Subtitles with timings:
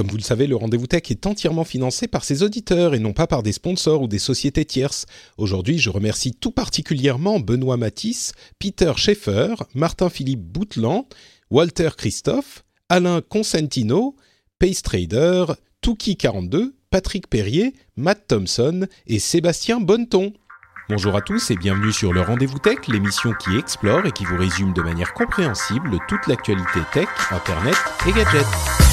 [0.00, 3.12] Comme vous le savez, le Rendez-vous Tech est entièrement financé par ses auditeurs et non
[3.12, 5.04] pas par des sponsors ou des sociétés tierces.
[5.36, 11.04] Aujourd'hui, je remercie tout particulièrement Benoît Matisse, Peter Schaeffer, Martin-Philippe Boutland,
[11.50, 14.16] Walter Christophe, Alain Consentino,
[14.58, 15.44] Pace Trader,
[15.84, 20.32] Touki42, Patrick Perrier, Matt Thompson et Sébastien Bonneton.
[20.88, 24.38] Bonjour à tous et bienvenue sur le Rendez-vous Tech, l'émission qui explore et qui vous
[24.38, 27.76] résume de manière compréhensible toute l'actualité tech, internet
[28.08, 28.89] et gadgets.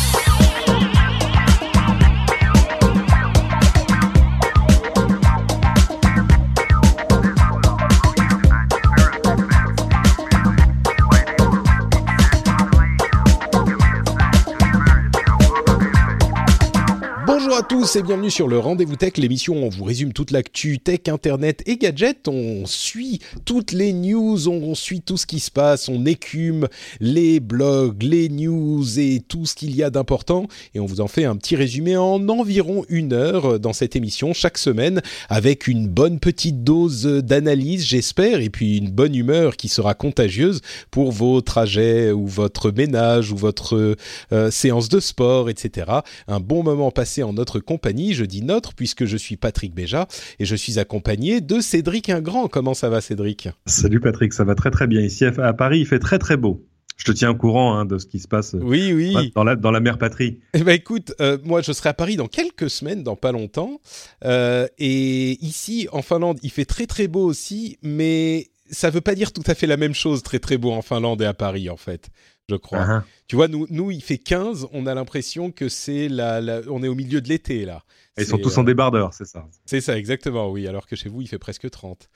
[17.57, 20.77] À tous et bienvenue sur le Rendez-vous Tech, l'émission où on vous résume toute l'actu
[20.77, 22.27] tech, internet et gadgets.
[22.27, 26.67] On suit toutes les news, on suit tout ce qui se passe, on écume
[26.99, 30.45] les blogs, les news et tout ce qu'il y a d'important.
[30.75, 34.33] Et on vous en fait un petit résumé en environ une heure dans cette émission
[34.33, 39.67] chaque semaine avec une bonne petite dose d'analyse, j'espère, et puis une bonne humeur qui
[39.67, 43.95] sera contagieuse pour vos trajets ou votre ménage ou votre
[44.31, 45.87] euh, séance de sport, etc.
[46.27, 48.13] Un bon moment passé en notre compagnie.
[48.13, 50.07] Je dis notre puisque je suis Patrick Béja
[50.39, 52.47] et je suis accompagné de Cédric Ingrand.
[52.47, 53.49] Comment ça va Cédric?
[53.65, 55.01] Salut Patrick, ça va très très bien.
[55.01, 56.65] Ici à Paris, il fait très très beau.
[56.97, 59.31] Je te tiens au courant hein, de ce qui se passe oui, oui.
[59.35, 60.39] dans la dans la mère patrie.
[60.53, 63.79] Eh ben écoute, euh, moi je serai à Paris dans quelques semaines, dans pas longtemps,
[64.25, 69.13] euh, et ici en Finlande il fait très très beau aussi, mais ça veut pas
[69.13, 71.69] dire tout à fait la même chose très très beau en Finlande et à Paris
[71.69, 72.09] en fait
[72.49, 72.79] je crois.
[72.79, 73.01] Uh -huh.
[73.27, 76.81] Tu vois, nous, nous, il fait 15, on a l'impression que c'est la, la, on
[76.83, 77.83] est au milieu de l'été là.
[78.17, 79.47] Et ils sont tous en débardeur, c'est ça.
[79.65, 80.67] C'est ça, exactement, oui.
[80.67, 82.09] Alors que chez vous, il fait presque 30.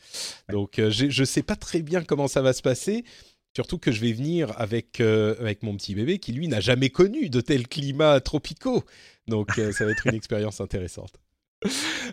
[0.50, 3.04] Donc, euh, je sais pas très bien comment ça va se passer.
[3.56, 6.90] Surtout que je vais venir avec, euh, avec mon petit bébé qui, lui, n'a jamais
[6.90, 8.84] connu de tels climats tropicaux.
[9.28, 11.14] Donc, euh, ça va être une expérience intéressante.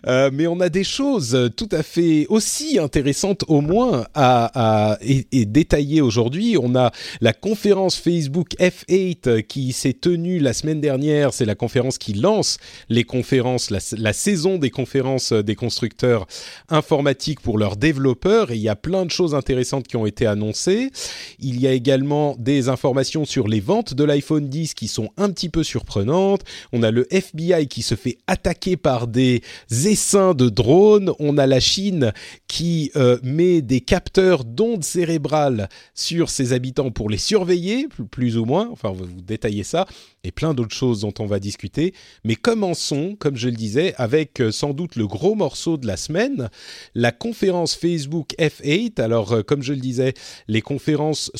[0.07, 5.25] Euh, mais on a des choses tout à fait aussi intéressantes au moins à, et,
[5.31, 6.55] et détailler aujourd'hui.
[6.61, 11.33] On a la conférence Facebook F8 qui s'est tenue la semaine dernière.
[11.33, 12.57] C'est la conférence qui lance
[12.89, 16.27] les conférences, la, la, saison des conférences des constructeurs
[16.69, 18.51] informatiques pour leurs développeurs.
[18.51, 20.91] Et il y a plein de choses intéressantes qui ont été annoncées.
[21.39, 25.31] Il y a également des informations sur les ventes de l'iPhone 10 qui sont un
[25.31, 26.43] petit peu surprenantes.
[26.71, 29.38] On a le FBI qui se fait attaquer par des
[29.69, 31.11] essaims de drones.
[31.19, 32.11] On a la Chine
[32.47, 38.45] qui euh, met des capteurs d'ondes cérébrales sur ses habitants pour les surveiller, plus ou
[38.45, 38.69] moins.
[38.71, 39.85] Enfin, on va vous détailler ça.
[40.23, 41.93] Et plein d'autres choses dont on va discuter.
[42.25, 45.97] Mais commençons, comme je le disais, avec euh, sans doute le gros morceau de la
[45.97, 46.49] semaine,
[46.93, 48.99] la conférence Facebook F8.
[49.01, 50.13] Alors, euh, comme je le disais,
[50.47, 51.31] les conférences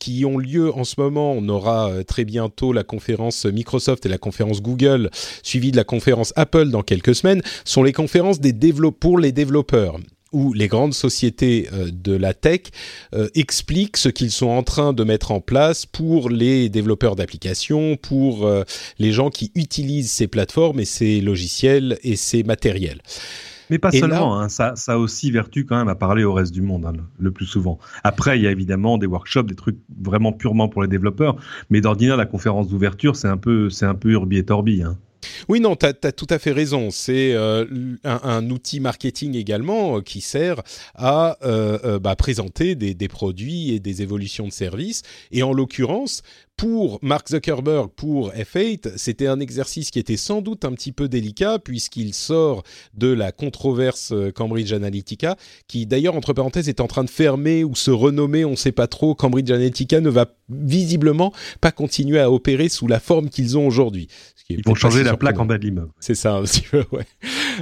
[0.00, 4.18] qui ont lieu en ce moment, on aura très bientôt la conférence Microsoft et la
[4.18, 5.10] conférence Google,
[5.42, 8.52] suivie de la conférence Apple dans quelques semaines, sont les conférences des
[9.00, 9.98] pour les développeurs
[10.32, 12.62] où les grandes sociétés euh, de la tech
[13.14, 17.96] euh, expliquent ce qu'ils sont en train de mettre en place pour les développeurs d'applications,
[17.96, 18.64] pour euh,
[18.98, 23.00] les gens qui utilisent ces plateformes et ces logiciels et ces matériels.
[23.70, 26.22] Mais pas et seulement, là, hein, ça, ça a aussi vertu quand même à parler
[26.22, 27.78] au reste du monde, hein, le plus souvent.
[28.04, 31.36] Après, il y a évidemment des workshops, des trucs vraiment purement pour les développeurs,
[31.70, 34.82] mais d'ordinaire, la conférence d'ouverture, c'est un peu, c'est un peu urbi et torbi.
[34.82, 34.96] Hein.
[35.48, 36.90] Oui, non, tu as, tout à fait raison.
[36.90, 37.64] C'est euh,
[38.04, 40.62] un, outil marketing également euh, qui sert
[40.94, 45.02] à euh, bah, présenter des, des, produits et des évolutions de services.
[45.30, 46.22] Et en l'occurrence,
[46.56, 51.06] pour Mark Zuckerberg, pour F8, c'était un exercice qui était sans doute un petit peu
[51.06, 52.62] délicat puisqu'il sort
[52.94, 55.36] de la controverse Cambridge Analytica,
[55.68, 58.72] qui d'ailleurs, entre parenthèses, est en train de fermer ou se renommer, on ne sait
[58.72, 59.14] pas trop.
[59.14, 64.08] Cambridge Analytica ne va visiblement pas continuer à opérer sous la forme qu'ils ont aujourd'hui.
[64.48, 65.90] Ils vont changer la plaque en bas de l'immeuble.
[65.98, 66.40] C'est ça,
[66.70, 67.04] peu, ouais.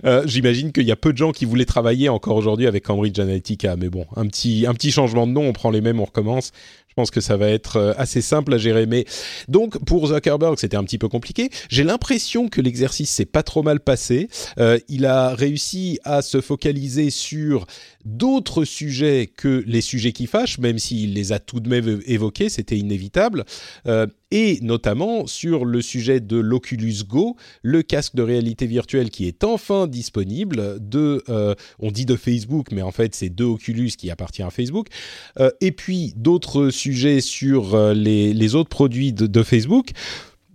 [0.04, 3.18] Euh, J'imagine qu'il y a peu de gens qui voulaient travailler encore aujourd'hui avec Cambridge
[3.18, 6.04] Analytica, mais bon, un petit, un petit changement de nom, on prend les mêmes, on
[6.04, 6.52] recommence.
[6.94, 8.86] Je pense que ça va être euh, assez simple à gérer.
[8.86, 9.04] Mais
[9.48, 11.50] donc pour Zuckerberg, c'était un petit peu compliqué.
[11.68, 14.28] J'ai l'impression que l'exercice s'est pas trop mal passé.
[14.60, 17.66] Euh, il a réussi à se focaliser sur
[18.04, 22.48] d'autres sujets que les sujets qui fâchent, même s'il les a tout de même évoqués,
[22.48, 23.44] c'était inévitable.
[23.88, 29.26] Euh, et notamment sur le sujet de l'Oculus Go, le casque de réalité virtuelle qui
[29.26, 31.22] est enfin disponible de,
[31.78, 34.88] on dit de Facebook, mais en fait c'est de Oculus qui appartient à Facebook.
[35.60, 36.83] Et puis d'autres sujets
[37.20, 39.90] sur euh, les, autres produits de Facebook.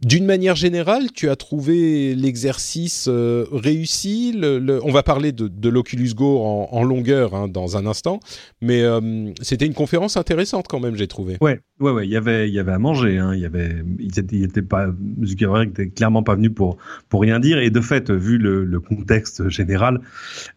[0.01, 4.33] D'une manière générale, tu as trouvé l'exercice euh, réussi?
[4.33, 8.21] Le, On va parler de, de l'Oculus Go en, en longueur hein, dans un instant,
[8.61, 11.37] mais euh, c'était une conférence intéressante quand même, j'ai trouvé.
[11.41, 12.07] Ouais, ouais, ouais.
[12.07, 13.17] Il y avait, il y avait à manger.
[13.17, 13.33] Hein.
[13.35, 14.87] Il y avait, il était, il était pas,
[15.23, 16.77] Zuckerberg était clairement pas venu pour
[17.09, 17.59] pour rien dire.
[17.59, 19.99] Et de fait, vu le, le contexte général,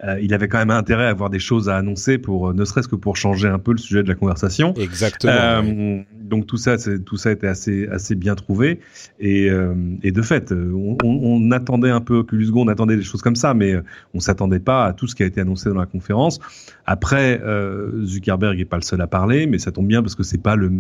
[0.05, 2.89] euh, il avait quand même intérêt à avoir des choses à annoncer pour, ne serait-ce
[2.89, 4.73] que pour changer un peu le sujet de la conversation.
[4.75, 6.05] Exactement.
[6.23, 8.81] Donc tout ça, tout ça était assez assez bien trouvé.
[9.19, 12.97] Et et, euh, et, de fait, on, on, attendait un peu Oculus Go, on attendait
[12.97, 13.75] des choses comme ça, mais
[14.15, 16.41] on s'attendait pas à tout ce qui a été annoncé dans la conférence.
[16.87, 20.23] Après, euh, Zuckerberg est pas le seul à parler, mais ça tombe bien parce que
[20.23, 20.73] c'est pas le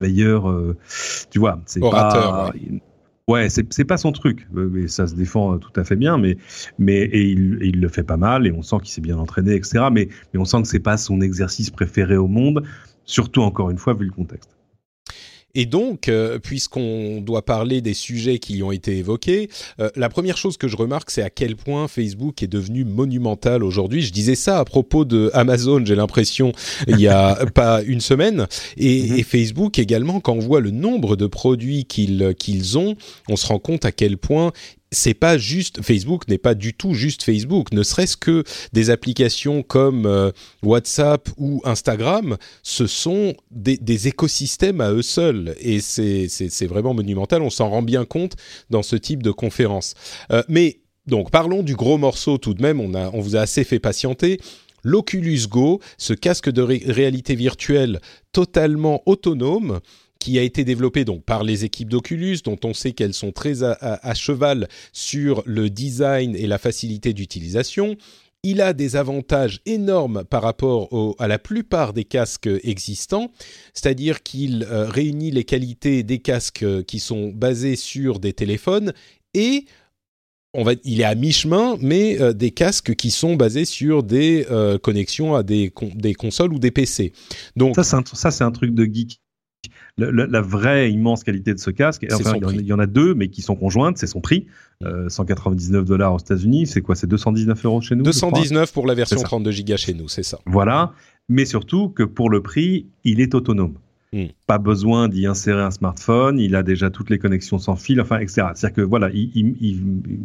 [0.00, 0.76] meilleur, euh,
[1.30, 2.50] tu vois, c'est pas.
[2.54, 2.80] Ouais.
[3.28, 6.38] Ouais, c'est pas son truc, mais ça se défend tout à fait bien, mais
[6.78, 9.54] mais et il, il le fait pas mal et on sent qu'il s'est bien entraîné,
[9.54, 9.88] etc.
[9.92, 12.64] Mais mais on sent que c'est pas son exercice préféré au monde,
[13.04, 14.57] surtout encore une fois vu le contexte.
[15.54, 19.48] Et donc, euh, puisqu'on doit parler des sujets qui ont été évoqués,
[19.80, 23.64] euh, la première chose que je remarque, c'est à quel point Facebook est devenu monumental
[23.64, 24.02] aujourd'hui.
[24.02, 26.52] Je disais ça à propos de Amazon, j'ai l'impression,
[26.86, 28.46] il y a pas une semaine.
[28.76, 29.18] Et, mm-hmm.
[29.18, 32.96] et, Facebook également, quand on voit le nombre de produits qu'ils qu'ils ont,
[33.28, 34.52] on se rend compte à quel point
[34.90, 39.62] c'est pas juste Facebook n'est pas du tout juste Facebook, ne serait-ce que des applications
[39.62, 40.30] comme euh,
[40.62, 47.42] WhatsApp ou Instagram, ce sont des, écosystèmes à eux seuls et c'est vraiment monumental.
[47.42, 48.36] On s'en rend bien compte
[48.70, 49.94] dans ce type de conférence.
[50.30, 52.80] Euh, mais donc parlons du gros morceau tout de même.
[52.80, 54.40] On a vous a assez fait patienter.
[54.84, 58.00] L'Oculus Go, ce casque de ré réalité virtuelle
[58.32, 59.80] totalement autonome
[60.18, 63.62] qui a été développé donc par les équipes d'Oculus, dont on sait qu'elles sont très
[63.62, 67.96] à, cheval sur le design et la facilité d'utilisation.
[68.44, 73.32] Il a des avantages énormes par rapport à la plupart des casques existants,
[73.74, 78.92] c'est-à-dire qu'il euh, réunit les qualités des casques qui sont basés sur des téléphones
[79.34, 79.64] et
[80.54, 84.46] on va, il est à mi-chemin, mais euh, des casques qui sont basés sur des
[84.50, 85.70] euh, connexions à des,
[86.16, 87.12] consoles ou des PC.
[87.56, 89.20] Donc ça, c'est un truc de geek
[89.98, 93.42] la, vraie immense qualité de ce casque, enfin, il y en a deux, mais qui
[93.42, 94.46] sont conjointes, c'est son prix.
[94.84, 96.94] Euh, 199 dollars aux États-Unis, c'est quoi?
[96.94, 100.38] C'est 219 euros chez nous 219 pour la version 32 Go chez nous, c'est ça.
[100.46, 100.92] Voilà,
[101.28, 103.74] mais surtout que pour le prix, il est autonome.
[104.12, 104.26] Hmm.
[104.46, 108.18] Pas besoin d'y insérer un smartphone, il a déjà toutes les connexions sans fil, enfin,
[108.20, 108.46] etc.
[108.54, 109.82] C'est-à-dire que voilà, il, il, il,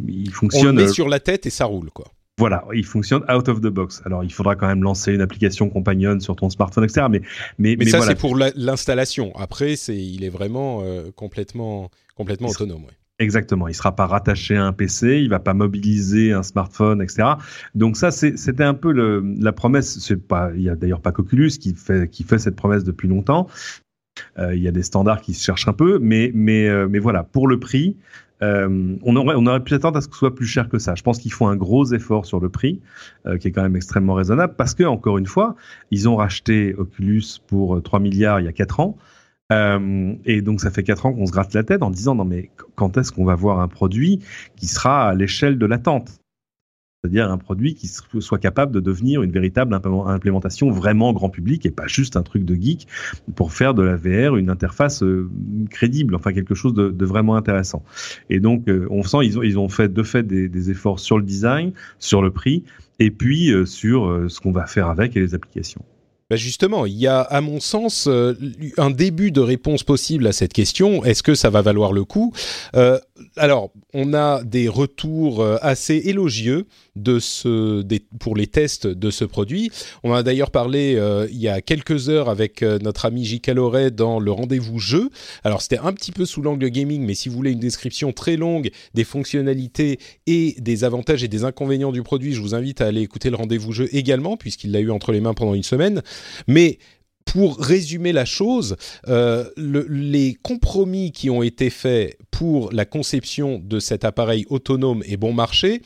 [0.08, 0.68] il fonctionne.
[0.68, 2.06] On le met sur la tête et ça roule, quoi.
[2.38, 4.02] Voilà, il fonctionne out of the box.
[4.04, 7.06] Alors, il faudra quand même lancer une application compagnon sur ton smartphone, etc.
[7.08, 7.22] Mais,
[7.58, 8.12] mais, mais, ça, voilà.
[8.12, 9.32] c'est pour l'installation.
[9.36, 12.84] Après, c'est, il est vraiment euh, complètement, complètement autonome.
[12.84, 12.90] Ouais.
[13.20, 13.68] Exactement.
[13.68, 17.34] Il sera pas rattaché à un PC, il va pas mobiliser un smartphone, etc.
[17.76, 20.00] Donc ça, c'était un peu le, la promesse.
[20.00, 23.06] C'est pas, il y a d'ailleurs pas qu'Oculus qui fait, qui fait cette promesse depuis
[23.06, 23.46] longtemps.
[24.38, 26.98] Euh, il y a des standards qui se cherchent un peu, mais, mais, euh, mais
[26.98, 27.96] voilà, pour le prix,
[28.42, 30.94] euh, on, aurait, pu attendre à ce que ce soit plus cher que ça.
[30.94, 32.80] Je pense qu'il faut un gros effort sur le prix,
[33.26, 35.54] euh, qui est quand même extrêmement raisonnable, parce que encore une fois,
[35.90, 38.96] ils ont racheté Oculus pour 3 milliards il y a 4 ans.
[39.52, 42.24] Euh, et donc ça fait 4 ans qu'on se gratte la tête en disant non
[42.24, 44.20] mais quand est-ce qu'on va voir un produit
[44.56, 46.23] qui sera à l'échelle de l'attente?
[47.04, 51.70] C'est-à-dire un produit qui soit capable de devenir une véritable implémentation vraiment grand public et
[51.70, 52.88] pas juste un truc de geek
[53.36, 55.28] pour faire de la VR une interface euh,
[55.68, 57.82] crédible, enfin quelque chose de, vraiment intéressant.
[58.30, 61.72] Et donc euh, on sent ils ont fait de fait des, efforts sur le design,
[61.98, 62.64] sur le prix
[63.00, 65.84] et puis euh, sur ce qu'on va faire avec et les applications.
[66.30, 70.54] Bah justement, il y a, à mon sens, un début de réponse possible à cette
[70.54, 71.04] question.
[71.04, 72.32] Est-ce que ça va valoir le coup?
[73.36, 76.66] Alors, on a des retours assez élogieux
[78.18, 79.70] pour les tests de ce produit.
[80.02, 83.40] On a d'ailleurs parlé euh, il y a quelques heures avec euh, notre ami J.
[83.40, 85.10] Caloret dans le rendez-vous jeu.
[85.42, 88.36] Alors c'était un petit peu sous l'angle gaming, mais si vous voulez une description très
[88.36, 92.86] longue des fonctionnalités et des avantages et des inconvénients du produit, je vous invite à
[92.86, 96.02] aller écouter le rendez-vous jeu également, puisqu'il l'a eu entre les mains pendant une semaine.
[96.46, 96.78] Mais
[97.24, 98.76] pour résumer la chose,
[99.08, 105.02] euh, le, les compromis qui ont été faits pour la conception de cet appareil autonome
[105.06, 105.82] et bon marché.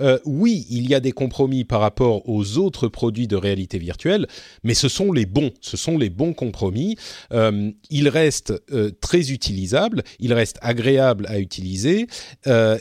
[0.00, 4.26] Euh, oui, il y a des compromis par rapport aux autres produits de réalité virtuelle,
[4.64, 6.96] mais ce sont les bons, ce sont les bons compromis.
[7.32, 12.06] Euh, il reste euh, très utilisable, il reste agréable à utiliser,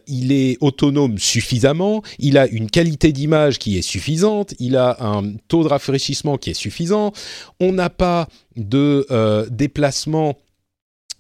[0.08, 5.34] il est autonome suffisamment, il a une qualité d'image qui est suffisante, il a un
[5.48, 7.12] taux de rafraîchissement qui est suffisant,
[7.60, 9.06] on n'a pas de
[9.50, 10.38] déplacement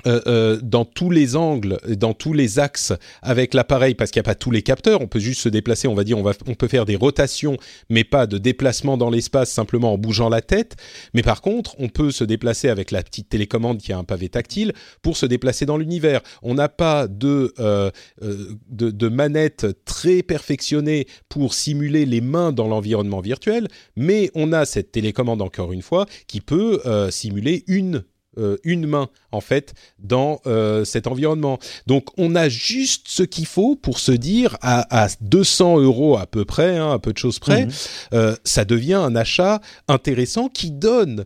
[0.07, 4.25] euh, euh, dans tous les angles, dans tous les axes avec l'appareil, parce qu'il n'y
[4.25, 6.31] a pas tous les capteurs, on peut juste se déplacer, on va dire, on, va,
[6.47, 7.57] on peut faire des rotations,
[7.89, 10.77] mais pas de déplacement dans l'espace simplement en bougeant la tête.
[11.13, 14.29] Mais par contre, on peut se déplacer avec la petite télécommande qui a un pavé
[14.29, 16.21] tactile pour se déplacer dans l'univers.
[16.43, 17.91] On n'a pas de, euh,
[18.21, 24.91] de, manette très perfectionnée pour simuler les mains dans l'environnement virtuel, mais on a cette
[24.91, 28.03] télécommande encore une fois qui peut simuler une
[28.39, 31.59] euh, une main en fait dans euh, cet environnement.
[31.87, 36.45] Donc on a juste ce qu'il faut pour se dire à, 200 euros à peu
[36.45, 37.71] près, hein, à peu de choses près, mhm.
[38.13, 41.25] euh, ça devient un achat intéressant qui donne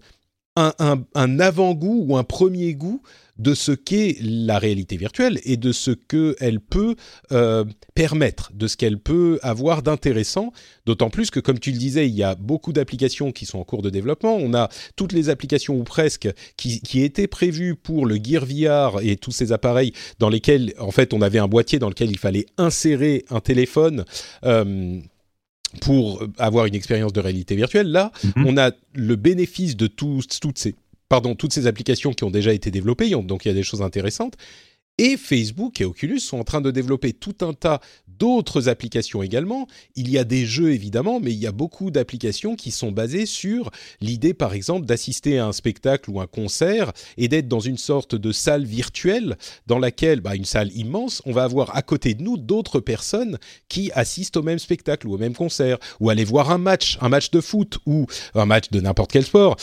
[0.56, 0.74] un,
[1.16, 3.02] un avant-goût ou un premier goût
[3.38, 6.96] de ce qu'est la réalité virtuelle et de ce qu'elle peut
[7.32, 10.52] euh, permettre, de ce qu'elle peut avoir d'intéressant,
[10.86, 13.64] d'autant plus que, comme tu le disais, il y a beaucoup d'applications qui sont en
[13.64, 14.36] cours de développement.
[14.36, 19.18] On a toutes les applications, ou presque, qui, étaient prévues pour le Gear VR et
[19.18, 22.46] tous ces appareils dans lesquels, en fait, on avait un boîtier dans lequel il fallait
[22.58, 24.06] insérer un téléphone.
[24.46, 25.00] Euh,
[25.82, 27.88] pour avoir une expérience de réalité virtuelle.
[27.88, 28.46] Là, mhm.
[28.46, 30.76] on a le bénéfice de toutes ces
[31.14, 33.84] pardon, toutes ces applications qui ont déjà été développées, donc il y a des choses
[33.84, 34.34] intéressantes.
[34.98, 39.68] Et Facebook et Oculus sont en train de développer tout un tas d'autres applications également.
[39.96, 43.26] Il y a des jeux évidemment, mais il y a beaucoup d'applications qui sont basées
[43.26, 47.78] sur l'idée par exemple d'assister à un spectacle ou un concert et d'être dans une
[47.78, 52.14] sorte de salle virtuelle dans laquelle, bah, une salle immense, on va avoir à côté
[52.14, 53.40] de nous d'autres personnes
[53.70, 57.10] qui assistent au même spectacle ou au même concert ou aller voir un match, un
[57.10, 58.06] match de foot ou
[58.36, 59.58] un match de n'importe quel sport.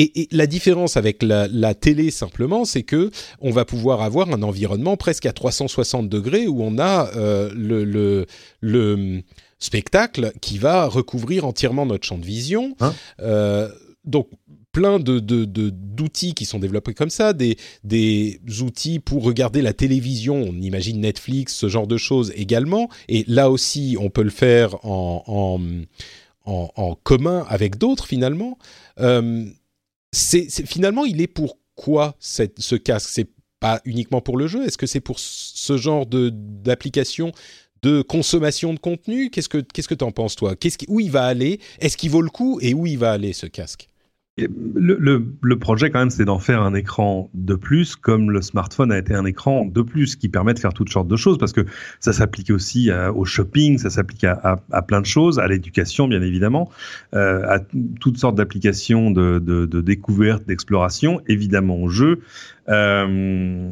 [0.00, 4.96] Et, la différence avec la, télé simplement, c'est que on va pouvoir avoir un environnement
[4.96, 8.26] presque à 360 degrés où on a euh, le,
[8.60, 9.22] le,
[9.58, 12.76] spectacle qui va recouvrir entièrement notre champ de vision.
[12.78, 13.68] Hein euh,
[14.04, 14.28] donc
[14.70, 20.36] plein de, d'outils qui sont développés comme ça, des, des outils pour regarder la télévision,
[20.36, 24.76] on imagine Netflix, ce genre de choses également, et là aussi on peut le faire
[24.84, 25.24] en,
[26.46, 28.58] en, en, commun avec d'autres finalement.
[29.00, 29.46] Euh,
[30.12, 33.10] c'est finalement, il est pour quoi ce casque?
[33.12, 33.28] C'est
[33.60, 34.64] pas uniquement pour le jeu?
[34.64, 37.32] Est-ce que c'est pour ce genre de d'application
[37.82, 39.30] de consommation de contenu?
[39.30, 40.56] Qu'est-ce que qu'est-ce que t'en penses toi?
[40.56, 41.60] Qu'est-ce qui, où il va aller?
[41.80, 42.58] Est-ce qu'il vaut le coup?
[42.60, 43.88] Et où il va aller ce casque?
[44.74, 48.92] Le, le, projet, quand même, c'est d'en faire un écran de plus, comme le smartphone
[48.92, 51.52] a été un écran de plus, qui permet de faire toutes sortes de choses, parce
[51.52, 51.64] que
[52.00, 56.22] ça s'applique aussi au shopping, ça s'applique à, à, plein de choses, à l'éducation, bien
[56.22, 56.70] évidemment,
[57.14, 57.60] euh, à
[58.00, 62.20] toutes sortes d'applications de, de, de, découverte, d'exploration, évidemment au jeu.
[62.68, 63.70] Euh,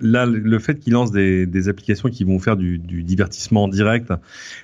[0.00, 3.68] là, le fait qu'ils lancent des, des, applications qui vont faire du, du divertissement en
[3.68, 4.12] direct,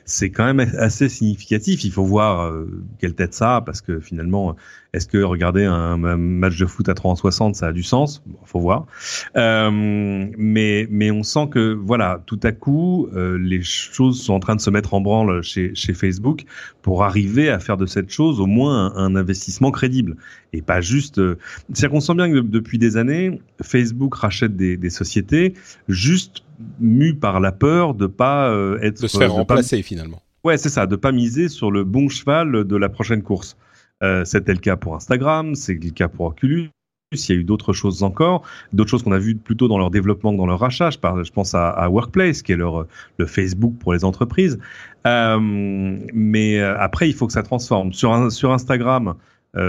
[0.05, 1.85] c'est quand même assez significatif.
[1.85, 4.55] Il faut voir euh, quelle tête ça a, parce que finalement,
[4.95, 8.23] est-ce que regarder un, match de foot à 360, ça a du sens?
[8.27, 8.87] Bon, Faut voir.
[9.37, 9.71] Euh,
[10.39, 14.55] mais mais on sent que voilà, tout à coup, euh, les choses sont en train
[14.55, 16.45] de se mettre en branle chez, chez Facebook
[16.83, 20.17] pour arriver à faire de cette chose au moins un, investissement crédible
[20.53, 21.19] et pas juste.
[21.19, 21.39] Euh,
[21.73, 25.55] c'est-à-dire qu'on sent bien que depuis des années, Facebook rachète des, des sociétés
[25.89, 26.45] juste
[26.79, 30.23] mu par la peur de pas être de se faire remplacer finalement.
[30.45, 33.57] Ouais, c'est ça, de pas miser sur le bon cheval de la prochaine course.
[34.05, 36.71] Euh, c'était le cas pour Instagram, c'est le cas pour Oculus.
[37.13, 38.43] Il y a eu d'autres choses encore,
[38.73, 40.91] d'autres choses qu'on a vues plutôt dans leur développement que dans leur rachat.
[40.91, 42.87] Je, je pense à, Workplace, qui est leur,
[43.19, 44.59] le Facebook pour les entreprises.
[45.07, 47.93] Euh, mais euh, après, il faut que ça transforme.
[47.93, 49.15] Sur, Instagram,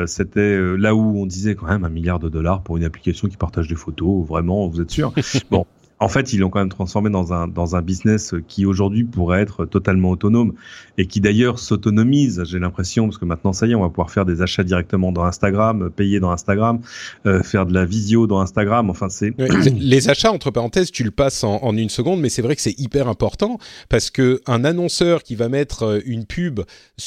[0.08, 3.38] c'était là où on disait quand même un milliard de dollars pour une application qui
[3.38, 4.26] partage des photos.
[4.26, 5.14] Vraiment, vous êtes sûr?
[5.52, 5.68] Bon,
[6.00, 9.42] en fait, ils l'ont quand même transformé dans un, dans un business qui aujourd'hui pourrait
[9.42, 10.54] être totalement autonome
[10.98, 14.12] et qui d'ailleurs s'autonomise, j'ai l'impression, parce que maintenant, ça y est, on va pouvoir
[14.12, 16.82] faire des achats directement dans Instagram, payer dans Instagram,
[17.26, 18.90] euh, faire de la visio dans Instagram.
[18.90, 19.34] Enfin, c'est.
[19.78, 22.78] les achats, entre parenthèses, tu le passes en, une seconde, mais c'est vrai que c'est
[22.78, 23.58] hyper important
[23.90, 26.62] parce que un annonceur qui va mettre euh, une pub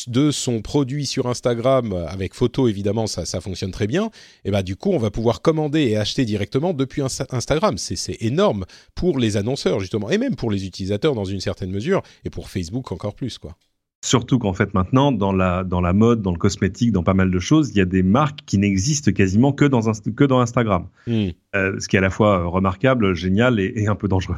[0.07, 4.11] de son produit sur Instagram avec photo, évidemment, ça, ça fonctionne très bien.
[4.45, 7.77] Et ben, du coup, on va pouvoir commander et acheter directement depuis Instagram.
[7.77, 12.03] C'est énorme pour les annonceurs justement et même pour les utilisateurs dans une certaine mesure
[12.25, 13.57] et pour Facebook encore plus quoi.
[14.05, 17.33] Surtout qu'en fait maintenant, dans la, dans la mode, dans le cosmétique, dans pas mal
[17.33, 19.81] de choses, il y a des marques qui n'existent quasiment que dans,
[20.17, 20.87] que dans Instagram.
[21.09, 21.31] Hmm.
[21.57, 24.37] Euh, ce qui est à la fois remarquable, génial et, un peu dangereux.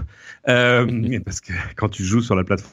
[0.48, 1.20] Euh.
[1.26, 2.72] Parce que quand tu joues sur la plateforme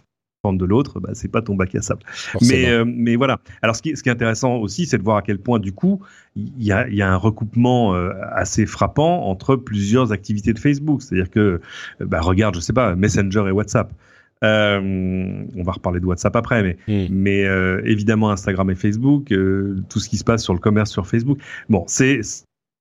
[0.53, 2.03] de l'autre, bah, c'est pas ton bac à sable.
[2.41, 3.39] Mais, euh, mais voilà.
[3.61, 5.73] Alors ce qui, ce qui est intéressant aussi, c'est de voir à quel point du
[5.73, 6.01] coup
[6.35, 7.95] il y a, y a, un recoupement
[8.31, 11.01] assez frappant entre plusieurs activités de Facebook.
[11.01, 11.61] C'est-à-dire que,
[11.99, 13.91] bah, regarde, je sais pas, Messenger et WhatsApp.
[14.43, 17.07] Euh, on va reparler de WhatsApp après, mais, hmm.
[17.11, 20.91] mais euh, évidemment Instagram et Facebook, euh, tout ce qui se passe sur le commerce
[20.91, 21.39] sur Facebook.
[21.69, 22.21] Bon, c'est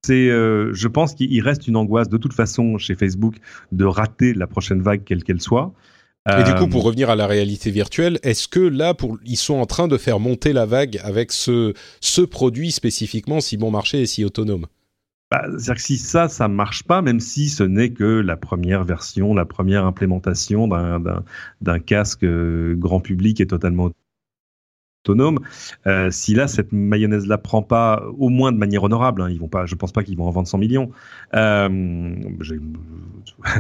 [0.05, 3.37] c'est, je pense qu'il reste une angoisse de toute façon chez Facebook
[3.73, 5.73] de rater la prochaine vague, quelle qu'elle soit.
[6.27, 9.55] Et du coup, pour revenir à la réalité virtuelle, est-ce que là, pour, ils sont
[9.55, 14.01] en train de faire monter la vague avec ce, ce produit spécifiquement si bon marché
[14.01, 14.67] et si autonome?
[15.31, 18.85] Bah, C'est-à-dire que si ça, ça marche pas, même si ce n'est que la première
[18.85, 23.91] version, la première implémentation d'un casque euh, grand public et totalement
[25.07, 25.39] autonome.
[25.87, 29.39] Euh, si là cette mayonnaise là prend pas au moins de manière honorable, hein, ils
[29.39, 30.91] vont pas, je pense pas qu'ils vont en vendre 100 millions.
[31.35, 31.69] Euh,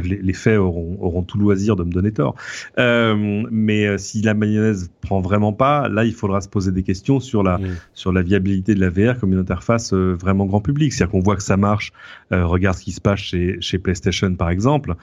[0.05, 2.35] les, les, faits auront, auront tout loisir de me donner tort.
[2.79, 7.21] Euh, mais si la mayonnaise prend vraiment pas, là il faudra se poser des questions
[7.21, 7.76] sur la mm.
[7.95, 10.93] sur la viabilité de la VR comme une interface vraiment grand public.
[10.93, 11.93] C'est-à-dire qu'on voit que ça marche.
[12.31, 14.95] regarde ce qui se passe chez chez PlayStation par exemple.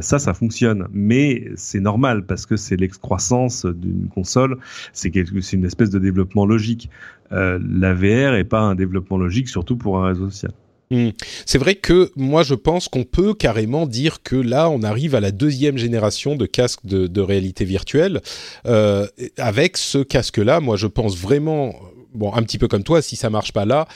[0.00, 4.58] ça, ça fonctionne, mais c'est normal parce que c'est l'excroissance d'une console.
[4.92, 5.10] C'est
[5.40, 6.90] c'est une espèce de développement logique.
[7.32, 10.52] Euh, la VR est pas un développement logique, surtout pour un réseau social.
[10.90, 11.10] Hmm.
[11.46, 15.20] C'est vrai que moi je pense qu'on peut carrément dire que là on arrive à
[15.20, 18.20] la deuxième génération de casques de, réalité virtuelle.
[18.66, 19.06] Euh,
[19.38, 21.74] avec ce casque-là, moi je pense vraiment,
[22.14, 23.88] bon un petit peu comme toi, si ça marche pas là,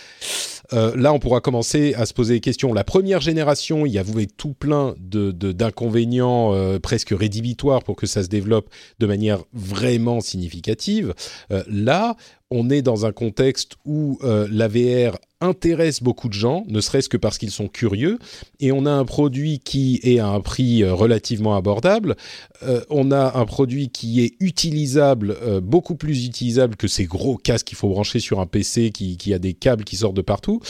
[0.72, 2.72] euh, là, on pourra commencer à se poser des questions.
[2.72, 8.06] La première génération, il y avait tout plein de, d'inconvénients euh, presque rédhibitoires pour que
[8.06, 11.14] ça se développe de manière vraiment significative.
[11.50, 12.16] Euh, là,
[12.50, 17.09] on est dans un contexte où euh, la VR intéresse beaucoup de gens, ne serait-ce
[17.09, 18.19] que parce qu'ils sont curieux,
[18.59, 22.17] et on a un produit qui est à un prix euh, relativement abordable,
[22.62, 27.69] euh, on a un produit qui est utilisable, beaucoup plus utilisable que ces gros casques
[27.69, 30.61] qu'il faut brancher sur un PC qui, qui, a des câbles qui sortent de partout.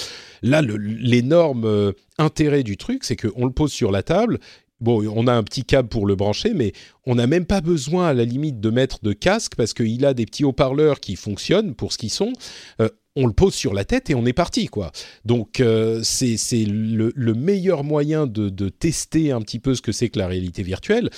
[0.42, 4.38] Là, l'énorme intérêt du truc, c'est qu'on le pose sur la table,
[4.80, 6.73] Bon, on a un petit câble pour le brancher, mais
[7.04, 10.14] on n'a même pas besoin à la limite de mettre de casque parce qu'il a
[10.14, 12.32] des petits haut-parleurs qui fonctionnent pour ce qu'ils sont.
[12.80, 14.92] Euh, on le pose sur la tête et on est parti, quoi.
[15.25, 20.18] Donc euh, c'est le, meilleur moyen de, tester un petit peu ce que c'est que
[20.20, 21.11] la réalité virtuelle.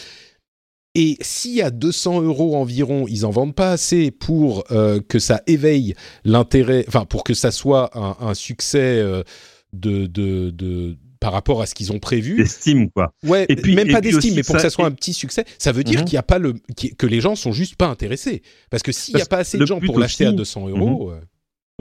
[0.94, 5.42] Et si à 200 euros environ, ils en vendent pas assez pour euh, que ça
[5.46, 9.04] éveille l'intérêt, enfin pour que ça soit un, succès
[9.74, 12.36] de, de par rapport à ce qu'ils ont prévu.
[12.36, 13.12] D'estime, quoi.
[13.22, 15.70] Ouais, et puis, même pas d'estime, mais pour que ça soit un petit succès, ça
[15.70, 16.06] veut dire mhm.
[16.06, 16.54] qu'il y a pas le,
[16.98, 18.42] que les gens sont juste pas intéressés.
[18.70, 21.10] Parce que s'il n'y a pas assez de gens pour l'acheter à 200 euros.
[21.10, 21.16] Mhm.
[21.16, 21.20] Euh,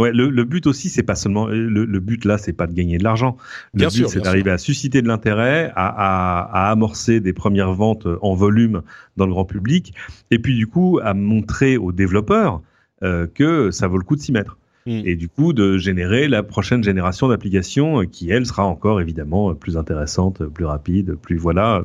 [0.04, 3.04] ouais, le, but aussi, c'est pas seulement le, but là, c'est pas de gagner de
[3.04, 3.38] l'argent.
[3.74, 8.82] Le but, c'est d'arriver à susciter de l'intérêt, à, amorcer des premières ventes en volume
[9.16, 9.94] dans le grand public,
[10.32, 12.62] et puis du coup à montrer aux développeurs
[13.04, 14.58] euh, que ça vaut le coup de s'y mettre.
[14.90, 15.02] Mm.
[15.06, 19.78] et du coup de générer la prochaine génération d'applications qui elle sera encore évidemment plus
[19.78, 21.84] intéressante, plus rapide, plus voilà.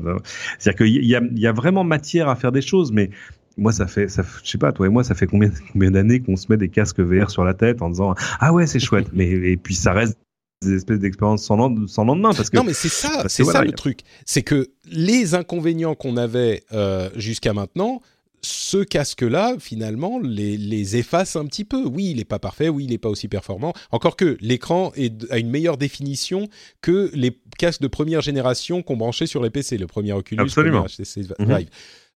[0.58, 3.10] C'est-à-dire qu'il y a, il y a vraiment matière à faire des choses, mais
[3.56, 6.20] moi ça fait ça je sais pas toi et moi ça fait combien combien d'années
[6.20, 9.08] qu'on se met des casques VR sur la tête en disant ah ouais c'est chouette
[9.12, 10.18] mais et puis ça reste
[10.62, 14.00] des espèces d'expériences sans, lendemain parce que non mais c'est ça c'est ça le truc
[14.24, 18.00] c'est que les inconvénients qu'on avait euh, jusqu'à maintenant
[18.44, 21.84] ce casque-là, finalement, les, efface un petit peu.
[21.84, 23.72] Oui, il n'est pas parfait, oui, il n'est pas aussi performant.
[23.90, 24.92] Encore que l'écran
[25.30, 26.48] a une meilleure définition
[26.82, 30.82] que les casques de première génération qu'on branchait sur les PC, le premier Oculus, Absolument.
[30.82, 31.68] le HTC Vive.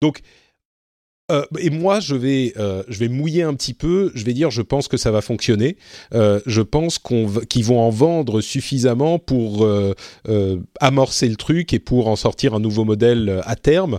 [0.01, 0.21] Donc,
[1.33, 4.13] euh, et moi, je vais, euh, je vais mouiller un petit peu.
[4.15, 5.77] Je vais dire, je pense que ça va fonctionner.
[6.15, 9.67] Euh, je pense qu'on qu'ils vont en vendre suffisamment pour
[10.81, 13.99] amorcer le truc et pour en sortir un nouveau modèle à terme.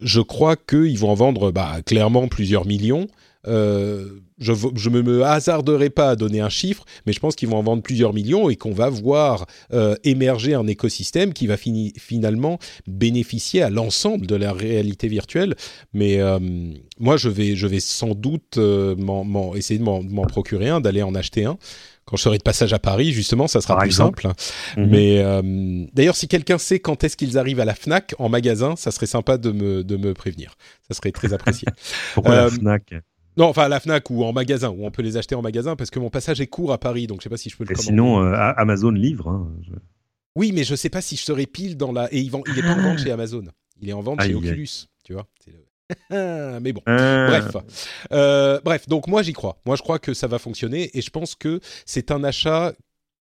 [0.00, 3.08] Je crois qu'ils vont en vendre bah, clairement plusieurs millions.
[3.46, 7.58] Euh, je ne me hasarderai pas à donner un chiffre, mais je pense qu'ils vont
[7.58, 12.58] en vendre plusieurs millions et qu'on va voir euh, émerger un écosystème qui va finalement
[12.86, 15.54] bénéficier à l'ensemble de la réalité virtuelle.
[15.92, 16.38] Mais euh,
[16.98, 18.58] moi, je vais, je vais sans doute
[19.54, 21.58] essayer de m'en procurer un, d'aller en acheter un
[22.04, 24.28] quand je serai de passage à Paris, justement, ça sera plus simple.
[24.78, 24.86] Mhm.
[24.88, 25.22] Mais
[25.92, 29.04] d'ailleurs, si quelqu'un sait quand est-ce qu'ils arrivent à la Fnac en magasin, ça serait
[29.04, 30.54] sympa de me, de me prévenir.
[30.88, 31.68] Ça serait très apprécié.
[32.14, 32.94] Pourquoi la Fnac?
[33.38, 35.76] Non, enfin à la Fnac ou en magasin, où on peut les acheter en magasin,
[35.76, 37.64] parce que mon passage est court à Paris, donc je sais pas si je peux
[37.64, 37.72] le.
[37.72, 39.28] Et sinon, euh, Amazon livre.
[39.28, 39.48] Hein,
[40.34, 42.12] oui, mais je sais pas si je serai pile dans la.
[42.12, 42.42] Et il, vend...
[42.48, 43.44] il est pas en vente chez Amazon.
[43.80, 44.68] Il est en vente chez Oculus,
[45.04, 45.26] tu vois.
[46.10, 47.56] mais bon, bref,
[48.12, 48.88] euh, bref.
[48.88, 49.58] Donc moi j'y crois.
[49.64, 52.74] Moi je crois que ça va fonctionner et je pense que c'est un achat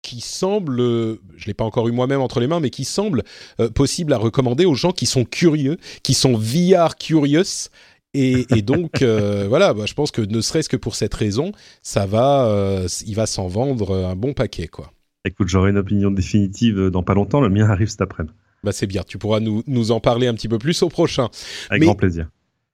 [0.03, 3.25] qui semble, je l'ai pas encore eu moi-même entre les mains, mais qui semble
[3.61, 7.71] euh, possible à recommander aux gens qui sont curieux, qui sont VR curious.
[8.19, 11.53] Et, donc euh, voilà, bah, je pense que ne serait-ce que pour cette raison,
[11.83, 14.93] ça va, il va s'en vendre un bon paquet quoi.
[15.25, 17.41] Écoute, j'aurai une opinion définitive dans pas longtemps.
[17.41, 18.33] Le mien arrive cet après-midi.
[18.63, 21.29] Bah c'est bien, tu pourras nous, nous en parler un petit peu plus au prochain.
[21.71, 22.29] Avec grand plaisir.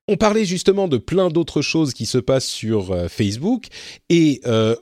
[0.08, 3.66] On parlait justement de plein d'autres choses qui se passent sur euh, Facebook
[4.08, 4.74] et euh,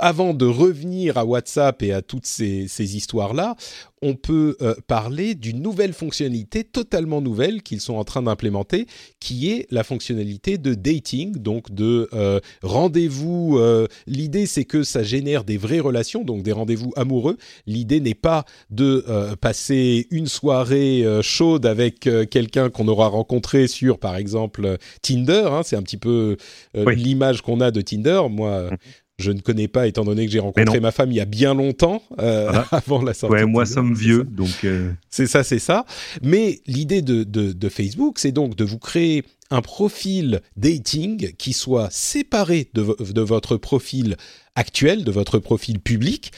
[0.00, 3.56] avant de revenir à WhatsApp et à toutes ces, histoires-là,
[4.02, 8.86] on peut euh, parler d'une nouvelle fonctionnalité totalement nouvelle qu'ils sont en train d'implémenter,
[9.20, 13.58] qui est la fonctionnalité de dating, donc de euh, rendez-vous.
[13.58, 17.36] Euh, l'idée, c'est que ça génère des vraies relations, donc des rendez-vous amoureux.
[17.66, 19.04] L'idée n'est pas de
[19.40, 25.48] passer une soirée chaude avec quelqu'un qu'on aura rencontré sur, par exemple, Tinder.
[25.52, 25.60] Hein.
[25.62, 26.36] c'est un petit peu
[26.74, 28.22] l'image qu'on a de Tinder.
[28.30, 28.76] Moi, mmh
[29.22, 31.54] je ne connais pas, étant donné que j'ai rencontré ma femme il y a bien
[31.54, 33.34] longtemps, euh, avant la sortie.
[33.34, 34.64] Ouais, moi, sommes vieux, donc.
[34.64, 35.84] Euh, c'est ça, c'est ça.
[36.22, 41.88] Mais l'idée de, de, Facebook, c'est donc de vous créer un profil dating qui soit
[41.90, 44.16] séparé de, de, votre profil
[44.54, 46.32] actuel, de votre profil public.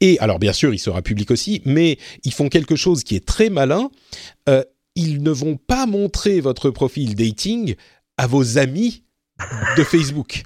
[0.00, 3.24] Et alors, bien sûr, il sera public aussi, mais ils font quelque chose qui est
[3.24, 3.90] très malin.
[4.48, 4.62] Euh,
[4.94, 7.74] ils ne vont pas montrer votre profil dating
[8.16, 9.04] à vos amis
[9.76, 10.44] de Facebook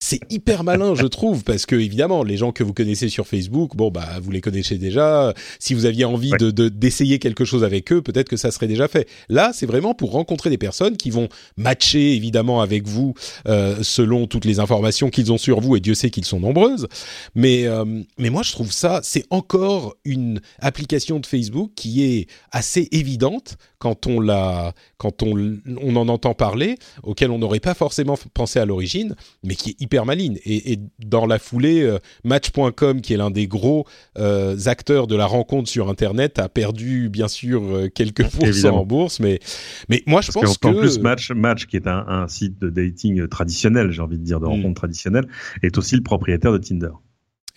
[0.00, 3.74] c'est hyper malin, je trouve, parce que évidemment, les gens que vous connaissez sur Facebook,
[3.74, 5.34] bon bah vous les connaissez déjà.
[5.58, 8.86] Si vous aviez envie de d'essayer quelque chose avec eux, peut-être que ça serait déjà
[8.86, 9.08] fait.
[9.28, 13.14] Là, c'est vraiment pour rencontrer des personnes qui vont matcher évidemment avec vous
[13.48, 16.86] euh, selon toutes les informations qu'ils ont sur vous, et Dieu sait qu'ils sont nombreuses.
[17.34, 17.84] Mais euh,
[18.18, 23.56] mais moi, je trouve ça, c'est encore une application de Facebook qui est assez évidente
[23.78, 28.58] quand on la, quand on, on en entend parler, auquel on n'aurait pas forcément pensé
[28.58, 29.14] à l'origine,
[29.44, 30.38] mais qui est hyper maligne.
[30.44, 33.86] Et, dans la foulée, euh, Match.com, qui est l'un des gros
[34.18, 38.84] euh, acteurs de la rencontre sur Internet, a perdu bien sûr euh, quelques pourcents en
[38.84, 39.40] bourse, mais
[39.88, 43.26] mais moi je pense que en plus Match, Match, qui est un, site de dating
[43.28, 44.48] traditionnel, j'ai envie de dire de mm.
[44.48, 45.26] rencontre traditionnelle,
[45.62, 46.90] est aussi le propriétaire de Tinder.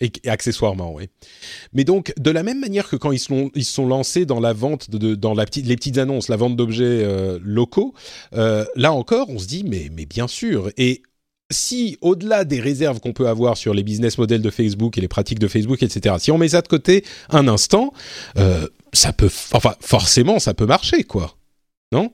[0.02, 1.08] Et, accessoirement, oui.
[1.72, 4.52] Mais donc, de la même manière que quand ils sont, ils sont lancés dans la
[4.52, 7.94] vente, de, dans la petite, les petites annonces, la vente d'objets euh, locaux,
[8.34, 10.70] euh, là encore, on se dit, mais, mais bien sûr.
[10.76, 11.02] Et
[11.52, 15.08] si, au-delà des réserves qu'on peut avoir sur les business models de Facebook et les
[15.08, 17.92] pratiques de Facebook, etc., si on met ça de côté un instant,
[18.38, 21.36] euh, ça peut, enfin, forcément, ça peut marcher, quoi.
[21.92, 22.12] Non?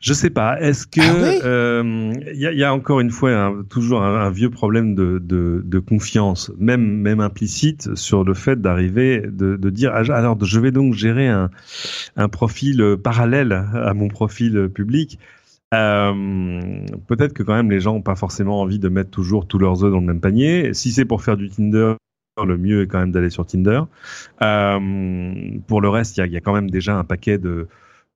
[0.00, 0.60] Je sais pas.
[0.60, 5.18] Est-ce que il ah euh, y, a, encore une fois toujours un, vieux problème de,
[5.18, 10.36] de, de, confiance, même même implicite, sur le fait d'arriver de, de, dire ah, alors
[10.44, 11.50] je vais donc gérer un,
[12.16, 15.18] un profil euh, parallèle à mon profil public.
[15.74, 19.58] Euh, Peut-être que quand même les gens ont pas forcément envie de mettre toujours tous
[19.58, 20.72] leurs œufs dans le même panier.
[20.74, 21.94] Si c'est pour faire du Tinder,
[22.42, 23.82] le mieux est quand même d'aller sur Tinder.
[24.42, 27.68] Euh, pour le reste, il y a, y a, quand même déjà un paquet de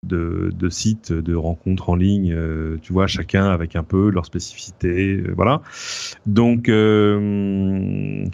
[0.02, 4.26] de, de, sites de rencontres en ligne, euh, tu vois, chacun avec un peu leur
[4.26, 5.62] spécificité, euh, voilà.
[6.26, 8.24] Donc, euh,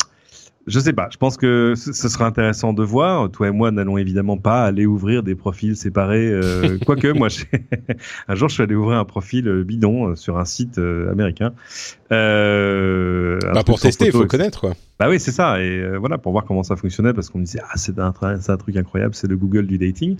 [0.66, 1.08] je sais pas.
[1.10, 3.30] Je pense que ce sera intéressant de voir.
[3.30, 6.28] Toi et moi n'allons évidemment pas aller ouvrir des profils séparés.
[6.28, 7.28] Euh, quoique, moi,
[8.28, 11.52] un jour, je suis allé ouvrir un profil bidon sur un site américain.
[12.12, 14.74] Euh, bah pour tester, il faut connaître quoi.
[14.98, 15.62] Bah oui, c'est ça.
[15.62, 18.12] Et euh, voilà, pour voir comment ça fonctionnait, parce qu'on me disait, ah, c'est un,
[18.20, 20.16] un, truc incroyable, c'est le Google du dating.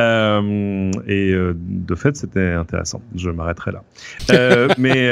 [0.00, 3.00] Euh, et euh, de fait, c'était intéressant.
[3.14, 3.84] Je m'arrêterai là.
[4.30, 5.08] Euh, mais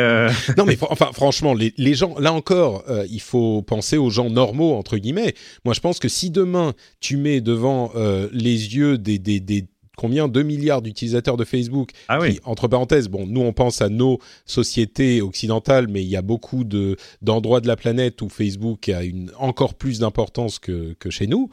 [0.57, 4.75] non, mais enfin, franchement, les, les gens, là encore, il faut penser aux gens normaux
[4.75, 5.35] entre guillemets.
[5.65, 7.93] Moi, je pense que si demain tu mets devant
[8.33, 11.91] les yeux des, des, des combien 2 milliards d'utilisateurs de Facebook.
[12.09, 12.41] Ah oui.
[12.45, 16.65] entre parenthèses, bon, nous on pense à nos sociétés occidentales, mais il y a beaucoup
[16.65, 21.27] de d'endroits de la planète où Facebook a une encore plus d'importance que, que chez
[21.27, 21.51] nous.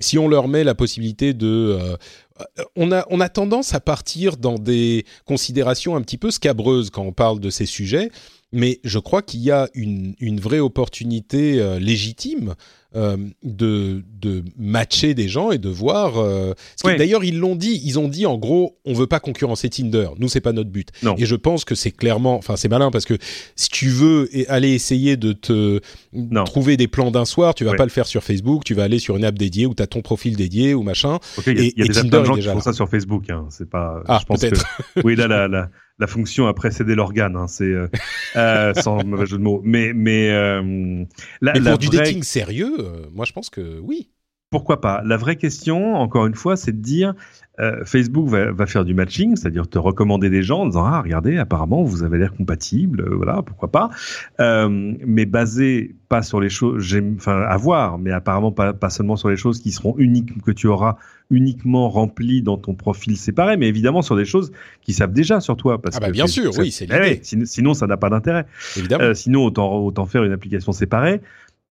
[0.00, 1.96] Si on leur met la possibilité de euh,
[2.76, 7.02] on a, on a tendance à partir dans des considérations un petit peu scabreuses quand
[7.02, 8.10] on parle de ces sujets,
[8.52, 12.54] mais je crois qu'il y a une, une vraie opportunité euh, légitime
[12.96, 16.16] euh, de, de matcher des gens et de voir.
[16.16, 17.82] Euh, D'ailleurs, ils l'ont dit.
[17.84, 20.08] Ils ont dit en gros, on veut pas concurrencer Tinder.
[20.18, 20.88] Nous, c'est pas notre but.
[21.18, 23.18] Et je pense que c'est clairement, enfin, c'est malin parce que
[23.54, 25.80] si tu veux aller essayer de te
[26.46, 28.64] trouver des plans d'un soir, tu vas pas le faire sur Facebook.
[28.64, 31.18] Tu vas aller sur une app dédiée où tu as ton profil dédié ou machin.
[31.46, 33.28] Il y a, et, déjà plein de gens qui font ça sur Facebook.
[33.28, 33.46] Hein.
[33.50, 34.02] C'est pas.
[34.06, 34.64] Ah, peut-être.
[35.04, 37.88] oui, là, là, là la fonction a précédé l'organe, hein, c'est euh,
[38.36, 39.60] euh, sans mauvais jeu de mots.
[39.64, 40.62] Mais mais, euh,
[41.42, 44.10] mais pour du dating sérieux, moi je pense que oui.
[44.50, 45.02] Pourquoi pas?
[45.04, 47.14] La vraie question, encore une fois, c'est de dire
[47.60, 51.38] euh, Facebook va, faire du matching, c'est-à-dire te recommander des gens en disant ah regardez
[51.38, 53.90] apparemment vous avez l'air compatible, euh, voilà pourquoi pas,
[54.40, 59.16] euh, mais basé pas sur les choses, enfin à voir, mais apparemment pas, pas seulement
[59.16, 60.98] sur les choses qui seront uniques que tu auras
[61.30, 65.56] uniquement remplies dans ton profil séparé, mais évidemment sur des choses qui savent déjà sur
[65.56, 67.18] toi parce ah bah que bien sûr oui c'est l'idée.
[67.22, 68.46] sinon, sinon, ça n'a pas d'intérêt.
[68.76, 69.14] Évidemment.
[69.14, 71.20] sinon autant autant faire une application séparée.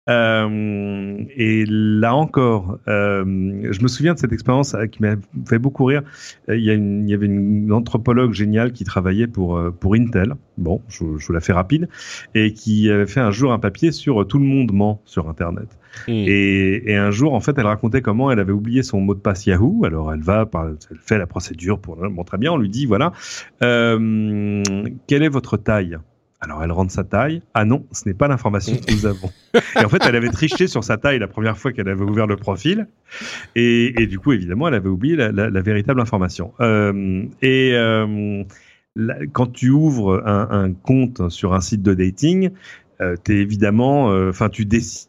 [0.09, 5.17] Euh, et là encore, euh, je me souviens de cette expérience euh, qui m'a
[5.49, 6.03] fait beaucoup rire.
[6.49, 10.35] Il y, a une, il y, avait une anthropologue géniale qui travaillait pour, pour Intel.
[10.59, 11.89] Bon, je, je, vous la fais rapide.
[12.35, 15.77] Et qui avait fait un jour un papier sur tout le monde ment sur Internet.
[16.07, 16.13] Hmm.
[16.13, 19.21] Et, et, un jour, en fait, elle racontait comment elle avait oublié son mot de
[19.21, 19.85] passe Yahoo.
[19.85, 21.97] Alors, elle va, elle fait la procédure pour.
[21.97, 22.53] Bon, très bien.
[22.53, 23.13] On lui dit voilà,
[23.61, 25.99] quelle est votre taille?
[26.41, 27.43] Alors elle rentre sa taille.
[27.55, 29.31] Ah non, ce n'est pas l'information que nous avons.
[29.81, 32.27] Et en fait, elle avait triché sur sa taille la première fois qu'elle avait ouvert
[32.27, 32.89] le profil.
[33.55, 36.53] Et, du coup, évidemment, elle avait oublié la, véritable information.
[36.61, 38.45] Euh, et euh,
[39.33, 42.51] quand tu ouvres un, compte sur un site de dating,
[43.01, 45.09] euh, es évidemment, enfin, tu dessines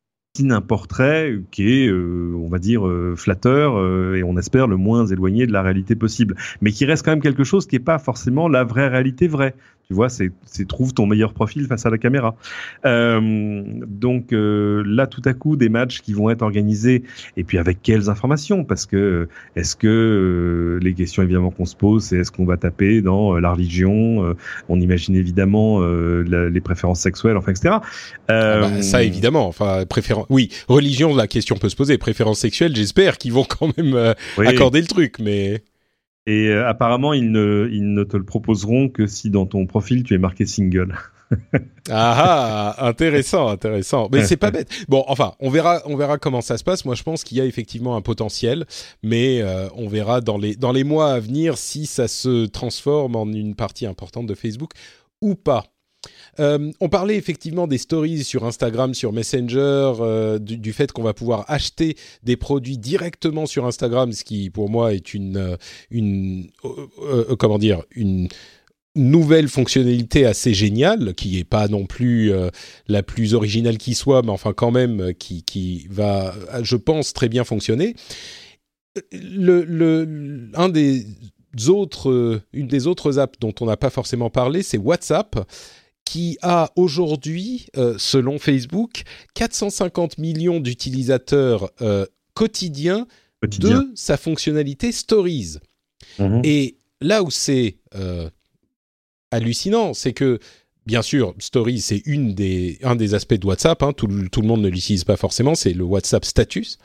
[0.50, 2.84] un portrait qui est, on va dire,
[3.16, 3.74] flatteur
[4.16, 7.22] et on espère le moins éloigné de la réalité possible, mais qui reste quand même
[7.22, 9.56] quelque chose qui n'est pas forcément la vraie réalité vraie.
[9.90, 10.32] Tu vois, c'est
[10.68, 12.36] trouve ton meilleur profil face à la caméra.
[12.86, 17.04] Euh, donc euh, là, tout à coup, des matchs qui vont être organisés,
[17.38, 18.66] et puis avec quelles informations?
[18.66, 22.58] Parce que est-ce que euh, les questions évidemment qu'on se pose, c'est est-ce qu'on va
[22.58, 24.36] taper dans la religion?
[24.68, 27.76] On imagine évidemment les préférences sexuelles, enfin, etc.
[28.28, 29.48] Ah bah, ça évidemment.
[29.48, 30.26] Enfin, préférence.
[30.30, 31.98] Oui, religion, la question peut se poser.
[31.98, 35.64] Préférences sexuelles, j'espère qu'ils vont quand même accorder le truc, mais.
[36.28, 40.04] Et euh, apparemment, ils ne, ils ne te le proposeront que si dans ton profil
[40.04, 40.94] tu es marqué single.
[41.90, 44.10] ah, ah intéressant, intéressant.
[44.12, 44.70] Mais c'est pas bête.
[44.90, 46.84] Bon, enfin, on verra, comment ça se passe.
[46.84, 48.66] Moi, je pense qu'il y a effectivement un potentiel,
[49.04, 53.16] mais euh, on verra dans les dans les mois à venir si ça se transforme
[53.16, 54.72] en une partie importante de Facebook
[55.22, 55.66] ou pas.
[56.40, 61.14] Euh, on parlait effectivement des stories sur Instagram, sur Messenger, euh, du, fait qu'on va
[61.14, 65.58] pouvoir acheter des produits directement sur Instagram, ce qui pour moi est une,
[65.94, 68.28] euh, comment dire, une
[68.96, 72.32] nouvelle fonctionnalité assez géniale, qui est pas non plus
[72.88, 77.44] la plus originale qui soit, mais enfin quand même qui, va, je pense, très bien
[77.44, 77.96] fonctionner.
[79.14, 81.06] Un des
[81.68, 85.46] autres, une des autres apps dont on n'a pas forcément parlé, c'est WhatsApp
[86.08, 93.08] qui a aujourd'hui, euh, selon Facebook, 450 millions d'utilisateurs euh, quotidiens
[93.44, 95.58] de sa fonctionnalité Stories.
[96.18, 96.42] Mhm.
[96.46, 98.30] Et là où c'est euh,
[99.32, 100.40] hallucinant, c'est que,
[100.86, 104.62] bien sûr, Stories, c'est des, un des aspects de WhatsApp, hein, tout, tout, le monde
[104.62, 106.78] ne l'utilise pas forcément, c'est le WhatsApp Status.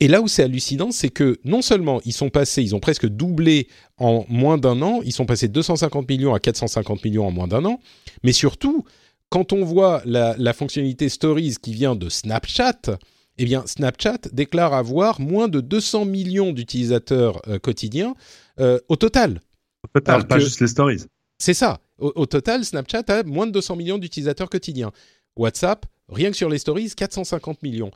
[0.00, 3.06] Et là où c'est hallucinant, c'est que non seulement ils sont passés, ils ont presque
[3.06, 7.32] doublé en moins d'un an, ils sont passés de 250 millions à 450 millions en
[7.32, 7.80] moins d'un an,
[8.22, 8.84] mais surtout,
[9.28, 12.98] quand on voit la, fonctionnalité Stories qui vient de Snapchat,
[13.38, 18.14] eh bien Snapchat déclare avoir moins de 200 millions d'utilisateurs euh, quotidiens
[18.60, 19.40] euh, au total.
[19.84, 21.04] Au total, pas juste les Stories.
[21.38, 21.80] C'est ça.
[21.98, 24.92] au, total, Snapchat a moins de 200 millions d'utilisateurs quotidiens.
[25.36, 27.90] WhatsApp, rien que sur les Stories, 450 millions.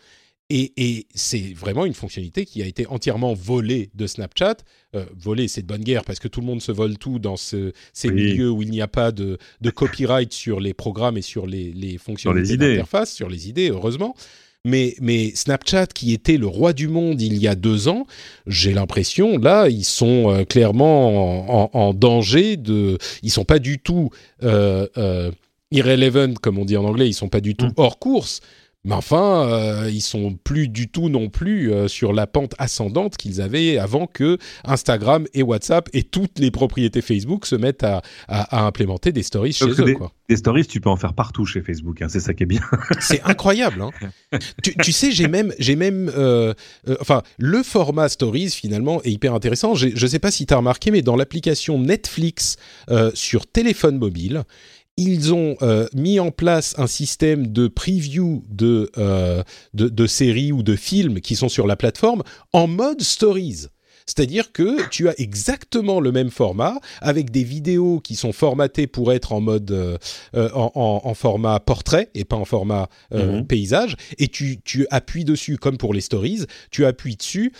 [0.54, 4.56] Et, c'est vraiment une fonctionnalité qui a été entièrement volée de Snapchat.
[4.94, 7.36] Euh, volée, c'est de bonne guerre parce que tout le monde se vole tout dans
[7.36, 7.72] ces
[8.04, 9.38] milieux où il n'y a pas de,
[9.74, 14.14] copyright sur les programmes et sur les, les fonctionnalités d'interface, sur les idées, heureusement.
[14.64, 18.06] Mais, mais, Snapchat, qui était le roi du monde il y a deux ans,
[18.46, 22.96] j'ai l'impression, là, ils sont euh, clairement en, danger de.
[23.24, 24.10] Ils sont pas du tout
[24.44, 25.32] euh, euh,
[25.72, 27.74] irrelevant, comme on dit en anglais, ils sont pas du tout mm.
[27.76, 28.40] hors course.
[28.84, 33.16] Mais enfin, euh, ils sont plus du tout non plus euh, sur la pente ascendante
[33.16, 38.02] qu'ils avaient avant que Instagram et WhatsApp et toutes les propriétés Facebook se mettent à,
[38.26, 39.84] à, implémenter des stories chez eux.
[39.84, 40.10] Des, quoi.
[40.28, 42.02] des, stories, tu peux en faire partout chez Facebook.
[42.02, 42.62] Hein, c'est ça qui est bien.
[42.98, 43.82] c'est incroyable.
[43.82, 44.38] Hein.
[44.64, 46.52] tu, tu, sais, j'ai même, j'ai même, euh,
[46.88, 49.76] euh, enfin, le format stories finalement est hyper intéressant.
[49.76, 52.56] Je ne sais pas si tu as remarqué, mais dans l'application Netflix
[53.14, 54.42] sur téléphone mobile,
[54.96, 59.42] ils ont euh, mis en place un système de preview de, euh,
[59.74, 63.68] de, de, séries ou de films qui sont sur la plateforme en mode stories.
[64.06, 69.12] C'est-à-dire que tu as exactement le même format avec des vidéos qui sont formatées pour
[69.12, 69.96] être en mode euh,
[70.34, 73.46] euh, en, format portrait et pas en format euh, mhm.
[73.46, 77.52] paysage et tu, tu, appuies dessus comme pour les stories, tu appuies dessus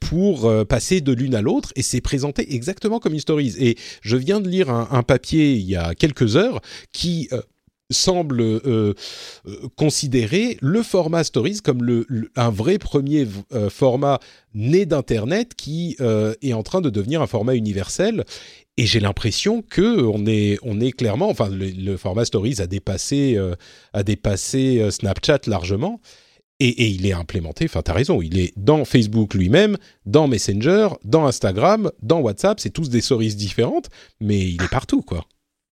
[0.00, 3.54] pour passer de l'une à l'autre et c'est présenté exactement comme une stories.
[3.58, 6.60] Et je viens de lire un, un, papier il y a quelques heures
[6.92, 7.28] qui
[7.90, 8.94] semble euh,
[9.76, 12.04] considérer le format Stories comme
[12.36, 13.26] un vrai premier
[13.70, 14.18] format
[14.54, 18.24] né d'Internet qui est en train de devenir un format universel.
[18.76, 23.38] Et j'ai l'impression que on est, on est clairement, enfin, le, format Stories a dépassé,
[23.92, 26.00] a dépassé Snapchat largement.
[26.58, 30.88] Et, il est implémenté, enfin tu as raison, il est dans Facebook lui-même, dans Messenger,
[31.04, 35.26] dans Instagram, dans WhatsApp, c'est tous des stories différentes, mais il est partout quoi.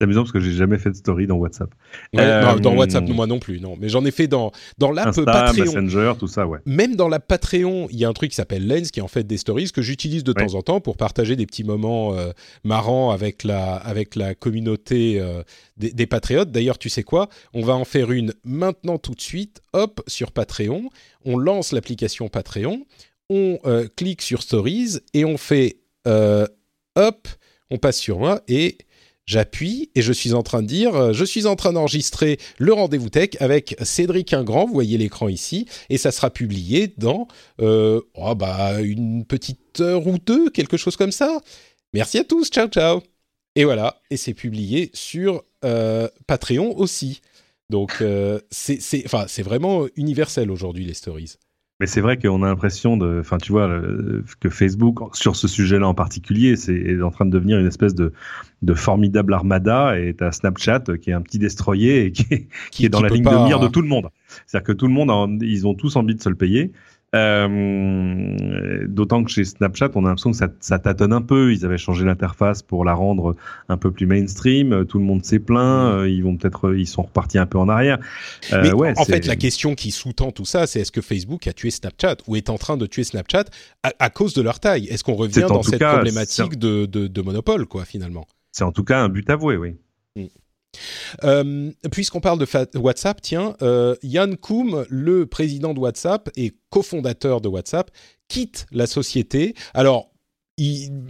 [0.01, 1.69] C'est amusant parce que j'ai jamais fait de story dans WhatsApp.
[2.17, 3.77] Euh, dans WhatsApp, moi non plus, non.
[3.79, 5.63] Mais j'en ai fait dans dans l'app Patreon.
[5.63, 6.57] Messenger, tout ça, ouais.
[6.65, 9.07] Même dans la Patreon, il y a un truc qui s'appelle Lens, qui est en
[9.07, 12.31] fait des stories que j'utilise de temps en temps pour partager des petits moments euh,
[12.63, 15.43] marrants avec la avec la communauté euh,
[15.77, 16.49] des, des, patriotes.
[16.49, 17.29] D'ailleurs, tu sais quoi?
[17.53, 19.61] On va en faire une maintenant tout de suite.
[19.73, 20.89] Hop, sur Patreon,
[21.25, 22.87] on lance l'application Patreon,
[23.29, 23.59] on
[23.95, 27.27] clique sur Stories et on fait hop,
[27.69, 28.79] on passe sur moi et
[29.31, 32.73] J'appuie et je suis en train de dire, euh, je suis en train d'enregistrer le
[32.73, 37.29] rendez-vous tech avec Cédric Ingrand, vous voyez l'écran ici, et ça sera publié dans
[37.61, 41.39] euh, oh bah, une petite heure ou deux, quelque chose comme ça.
[41.93, 43.03] Merci à tous, ciao ciao.
[43.55, 47.21] Et voilà, et c'est publié sur euh, Patreon aussi.
[47.69, 48.03] Donc
[48.49, 51.35] c'est vraiment universel aujourd'hui les stories.
[51.81, 53.81] Mais c'est vrai qu'on a l'impression de, enfin, tu vois,
[54.39, 58.13] que Facebook, sur ce sujet-là en particulier, c'est en train de devenir une espèce de,
[58.61, 62.85] de formidable armada et t'as Snapchat qui est un petit destroyer et qui est, qui,
[62.85, 64.09] est dans la ligne de mire de tout le monde.
[64.45, 66.71] C'est-à-dire que tout le monde, ils ont tous envie de se le payer.
[67.13, 71.53] Euh, D'autant que chez Snapchat, on a l'impression que ça, ça, tâtonne un peu.
[71.53, 73.35] Ils avaient changé l'interface pour la rendre
[73.69, 74.85] un peu plus mainstream.
[74.85, 75.93] Tout le monde s'est plaint.
[75.93, 77.99] Euh, ils vont peut-être, ils sont repartis un peu en arrière.
[78.53, 81.47] Euh, Mais ouais, en fait, la question qui sous-tend tout ça, c'est est-ce que Facebook
[81.47, 83.45] a tué Snapchat ou est en train de tuer Snapchat
[83.83, 84.87] à, cause de leur taille?
[84.87, 88.25] Est-ce qu'on revient dans cette problématique de, de, de monopole, quoi, finalement?
[88.51, 89.75] C'est en tout cas un but avoué, oui.
[90.15, 90.25] Mm.
[91.23, 97.41] Euh, puisqu'on parle de WhatsApp, tiens, euh, Yann Koum, le président de WhatsApp et cofondateur
[97.41, 97.91] de WhatsApp,
[98.27, 99.55] quitte la société.
[99.73, 100.10] Alors,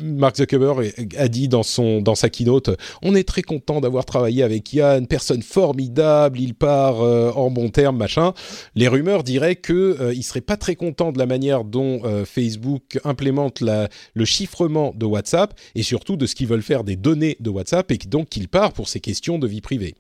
[0.04, 2.70] Mark Zuckerberg a dit dans son dans sa keynote,
[3.02, 7.70] on est très content d'avoir travaillé avec Yann, personne formidable, il part euh, en bon
[7.70, 8.34] terme, machin.
[8.76, 12.26] Les rumeurs diraient que euh, il serait pas très content de la manière dont euh,
[12.26, 16.96] Facebook implémente la, le chiffrement de WhatsApp et surtout de ce qu'ils veulent faire des
[16.96, 19.96] données de WhatsApp et donc qu'il part pour ces questions de vie privée.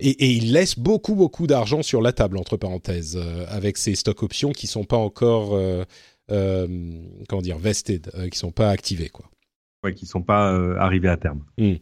[0.00, 3.16] Et, et, il laisse beaucoup beaucoup d'argent sur la table entre parenthèses
[3.48, 5.84] avec ces stock options qui sont pas encore euh,
[6.28, 9.26] comment dire, vested, euh, qui sont pas activés, quoi.
[9.84, 11.44] Ouais, qui sont pas euh, arrivés à terme.
[11.58, 11.74] Hmm.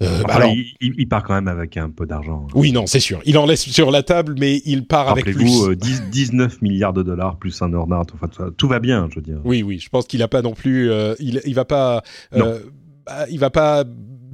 [0.00, 0.46] Bah
[0.80, 2.46] il, part quand même avec un peu d'argent.
[2.46, 2.52] Hein.
[2.54, 3.20] Oui, non, c'est sûr.
[3.26, 5.34] Il en laisse sur la table, mais il part avec plus.
[5.34, 8.16] Rappelez-vous, 19 milliards de dollars plus un ordinateur.
[8.22, 9.38] Enfin, tout va bien, je veux dire.
[9.44, 9.78] Oui, oui.
[9.78, 10.90] Je pense qu'il a pas non plus.
[11.18, 12.02] il, il va pas.
[12.32, 13.84] Bah, il va pas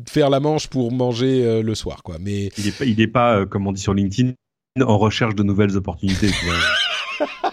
[0.08, 2.18] faire la manche pour manger le soir, quoi.
[2.20, 4.34] Mais il est pas, il est pas comme on dit sur LinkedIn,
[4.80, 6.30] en recherche de nouvelles opportunités.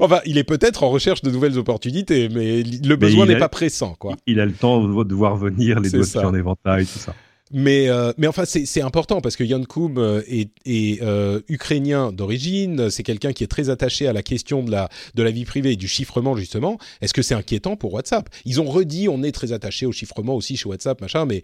[0.00, 3.94] enfin, il est peut-être en recherche de nouvelles opportunités, mais le besoin n'est pas pressant,
[3.98, 4.16] quoi.
[4.26, 7.14] Il a le temps de voir venir les dossiers en éventail, tout ça.
[7.54, 12.10] Mais, euh, mais enfin, c'est important parce que Jan Koum euh, est, est euh, ukrainien
[12.10, 12.88] d'origine.
[12.88, 15.72] C'est quelqu'un qui est très attaché à la question de la, de la vie privée
[15.72, 16.78] et du chiffrement, justement.
[17.02, 18.30] Est-ce que c'est inquiétant pour WhatsApp?
[18.46, 21.42] Ils ont redit on est très attaché au chiffrement aussi chez WhatsApp, machin, mais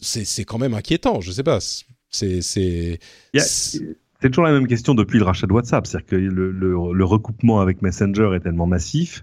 [0.00, 1.20] c'est quand même inquiétant.
[1.20, 1.58] Je sais pas.
[2.10, 3.00] C'est.
[4.24, 7.60] C'est toujours la même question depuis le rachat de WhatsApp, c'est-à-dire que le, le, recoupement
[7.60, 9.22] avec Messenger est tellement massif,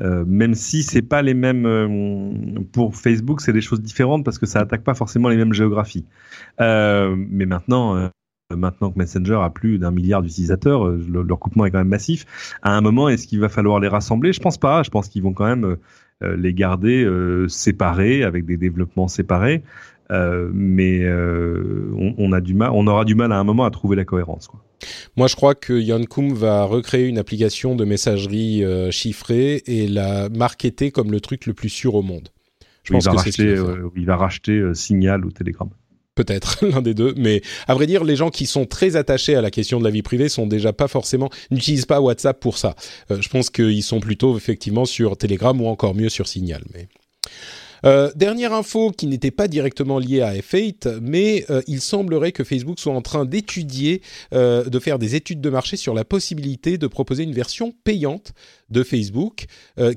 [0.00, 4.38] euh, même si c'est pas les mêmes euh, pour Facebook, c'est des choses différentes parce
[4.38, 6.06] que ça attaque pas forcément les mêmes géographies.
[6.62, 8.10] Euh, mais maintenant,
[8.56, 12.24] maintenant que Messenger a plus d'un milliard d'utilisateurs, le, recoupement est quand même massif.
[12.62, 14.32] À un moment, est-ce qu'il va falloir les rassembler?
[14.32, 14.82] Je pense pas.
[14.82, 15.76] Je pense qu'ils vont quand même
[16.22, 17.06] les garder
[17.48, 19.62] séparés avec des développements séparés.
[20.10, 23.70] Euh, mais euh, on, a du mal, on aura du mal à un moment à
[23.70, 24.46] trouver la cohérence.
[24.46, 24.64] Quoi.
[25.16, 29.86] Moi, je crois que Yann Koum va recréer une application de messagerie euh, chiffrée et
[29.86, 32.30] la marketer comme le truc le plus sûr au monde.
[32.84, 33.56] Je pense il, va que racheter,
[33.96, 35.68] il va racheter Signal ou Telegram
[36.14, 39.40] peut-être l'un des deux, mais à vrai dire, les gens qui sont très attachés à
[39.40, 42.74] la question de la vie privée sont déjà pas forcément n'utilisent pas WhatsApp pour ça.
[43.08, 46.64] je pense qu'ils sont plutôt effectivement sur Telegram ou encore mieux sur Signal.
[46.74, 46.88] Mais
[47.84, 52.44] euh, dernière info qui n'était pas directement liée à F8, mais euh, il semblerait que
[52.44, 56.78] Facebook soit en train d'étudier, euh, de faire des études de marché sur la possibilité
[56.78, 58.32] de proposer une version payante
[58.70, 59.46] de Facebook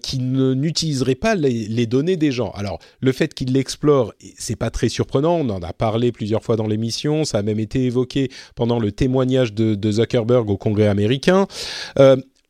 [0.02, 2.52] qui n'utiliserait pas les, données des gens.
[2.52, 5.36] Alors, le fait qu'il l'explore, c'est pas très surprenant.
[5.36, 7.26] On en a parlé plusieurs fois dans l'émission.
[7.26, 11.48] Ça a même été évoqué pendant le témoignage de, de Zuckerberg au Congrès américain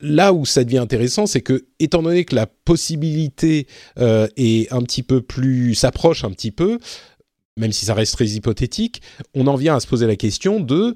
[0.02, 3.68] là où ça devient intéressant, c'est que, étant donné que la possibilité
[4.00, 6.80] euh, est un petit peu plus s'approche un petit peu,
[7.58, 9.02] même si ça reste très hypothétique,
[9.34, 10.96] on en vient à se poser la question de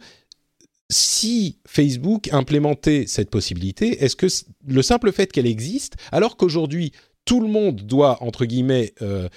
[0.89, 4.27] si Facebook implémentait cette possibilité, est-ce que
[4.67, 6.91] le simple fait qu'elle existe, alors qu'aujourd'hui
[7.25, 9.27] tout le monde doit, entre guillemets, euh,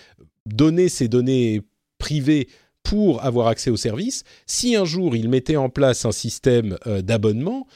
[0.44, 1.62] donner ses données
[1.96, 2.48] privées
[2.82, 7.02] pour avoir accès au service, si un jour il mettait en place un système euh,
[7.02, 7.66] d'abonnement,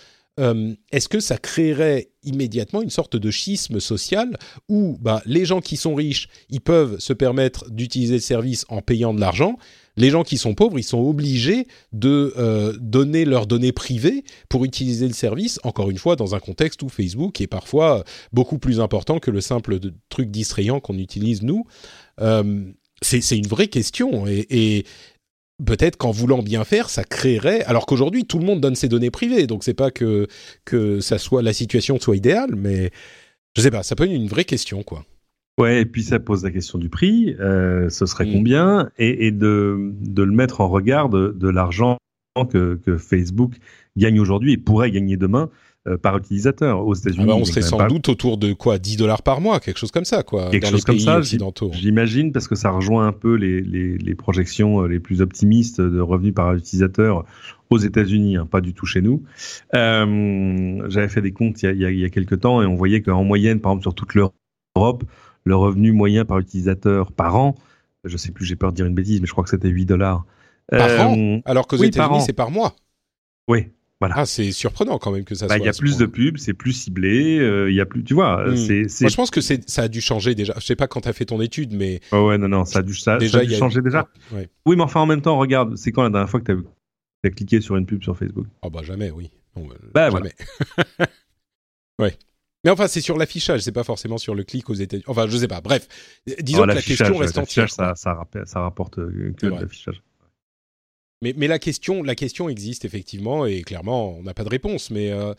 [0.40, 5.60] euh, est-ce que ça créerait immédiatement une sorte de schisme social où bah, les gens
[5.60, 9.58] qui sont riches, ils peuvent se permettre d'utiliser le service en payant de l'argent,
[9.96, 14.64] les gens qui sont pauvres, ils sont obligés de euh, donner leurs données privées pour
[14.64, 18.02] utiliser le service, encore une fois, dans un contexte où Facebook est parfois
[18.32, 19.78] beaucoup plus important que le simple
[20.08, 21.66] truc distrayant qu'on utilise nous.
[22.20, 22.72] Euh,
[23.02, 24.86] c'est une vraie question et
[25.64, 27.62] peut-être qu'en voulant bien faire, ça créerait.
[27.64, 30.26] Alors qu'aujourd'hui, tout le monde donne ses données privées, donc c'est pas que
[30.64, 32.90] que ça soit la situation soit idéale, mais
[33.56, 35.04] je sais pas, ça peut être une vraie question, quoi.
[35.58, 37.36] Ouais, et puis ça pose la question du prix.
[37.38, 38.32] Euh, ce serait mm.
[38.32, 41.98] combien et, et de, de, le mettre en regard de, de l'argent
[42.50, 43.56] que, que, Facebook
[43.98, 45.50] gagne aujourd'hui et pourrait gagner demain
[46.02, 47.24] par utilisateur aux États-Unis.
[47.24, 49.90] Ah bah, on serait sans doute autour de quoi 10 dollars par mois, quelque chose
[49.90, 50.50] comme ça, quoi.
[50.50, 51.20] Quelque chose comme ça,
[51.72, 55.80] j'imagine, parce que ça rejoint un peu les, les, les, projections euh, les plus optimistes
[55.80, 57.24] de revenus par utilisateur
[57.70, 59.22] aux États-Unis, hein, pas du tout chez nous.
[59.74, 62.76] Euh, J'avais fait des comptes il y, a, il y a quelques temps et on
[62.76, 65.04] voyait qu'en moyenne, par exemple, sur toute l'Europe,
[65.44, 67.56] le revenu moyen par utilisateur par an,
[68.04, 69.86] je sais plus, j'ai peur de dire une bêtise, mais je crois que c'était 8
[69.86, 70.24] dollars.
[70.68, 72.76] Par an euh, Alors qu'aux États-Unis, c'est par mois.
[73.48, 73.68] Oui,
[74.14, 75.64] ah, c'est surprenant quand même que ça bah, soit.
[75.64, 78.14] Il y a plus de pubs, c'est plus ciblé, euh, il y a plus, tu
[78.14, 78.48] vois.
[78.50, 78.56] Hmm.
[78.56, 80.54] C'est, Moi, je pense que c'est, ça a dû changer déjà.
[80.58, 82.00] Je sais pas quand tu as fait ton étude, mais.
[82.12, 84.08] Oh ouais, non, non, ça a dû, ça, déjà, a dû changer déjà.
[84.32, 86.58] Oui, mais enfin, en même temps, regarde, c'est quand la dernière fois que tu
[87.24, 88.46] as, cliqué sur une pub sur Facebook?
[88.62, 89.30] Oh bah jamais, oui.
[89.56, 89.62] bah,
[89.94, 90.32] bah jamais.
[91.98, 92.16] ouais.
[92.64, 95.04] Mais enfin, c'est sur l'affichage, c'est pas forcément sur le clic aux États-Unis.
[95.08, 95.60] Enfin, je sais pas.
[95.60, 95.88] Bref,
[96.40, 97.70] disons oh, que la question reste entière.
[97.70, 100.00] Ça, ça, ça, rapporte euh, que l'affichage.
[101.22, 104.90] Mais, la, question, la question existe effectivement et clairement, on n'a pas de réponse.
[104.90, 105.34] Mais euh,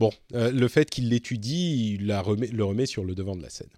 [0.00, 3.42] bon, euh, le fait qu'il l'étudie, il la remet, le remet sur le devant de
[3.42, 3.68] la scène.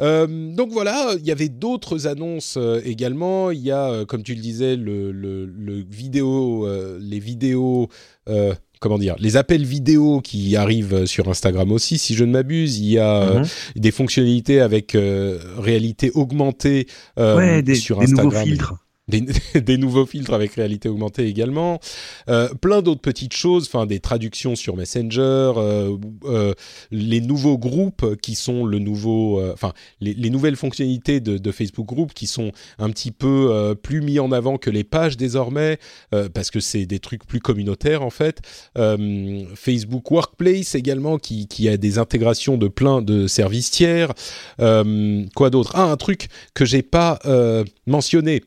[0.00, 3.52] Euh, donc voilà, il y avait d'autres annonces également.
[3.52, 6.66] Il y a, comme tu le disais, le, le, vidéo,
[6.98, 7.88] les vidéos,
[8.80, 12.80] comment dire, les appels vidéo qui arrivent sur Instagram aussi, si je ne m'abuse.
[12.80, 13.46] Il y a mhm.
[13.76, 18.06] des fonctionnalités avec réalité augmentée sur Instagram.
[18.06, 18.81] Des nouveaux filtres.
[19.08, 21.80] des, nouveaux filtres avec réalité augmentée également,
[22.28, 26.54] euh, plein d'autres petites choses, enfin des traductions sur Messenger, euh, euh,
[26.92, 32.26] les nouveaux groupes qui sont le nouveau, enfin les, nouvelles fonctionnalités de, Facebook Group qui
[32.26, 35.78] sont un petit peu plus mis en avant que les pages désormais
[36.32, 38.40] parce que c'est des trucs plus communautaires en fait.
[39.54, 44.14] Facebook Workplace également qui, qui, a des intégrations de plein de services tiers.
[44.56, 45.72] quoi d'autre?
[45.74, 47.18] Ah un truc que j'ai pas
[47.86, 48.42] mentionné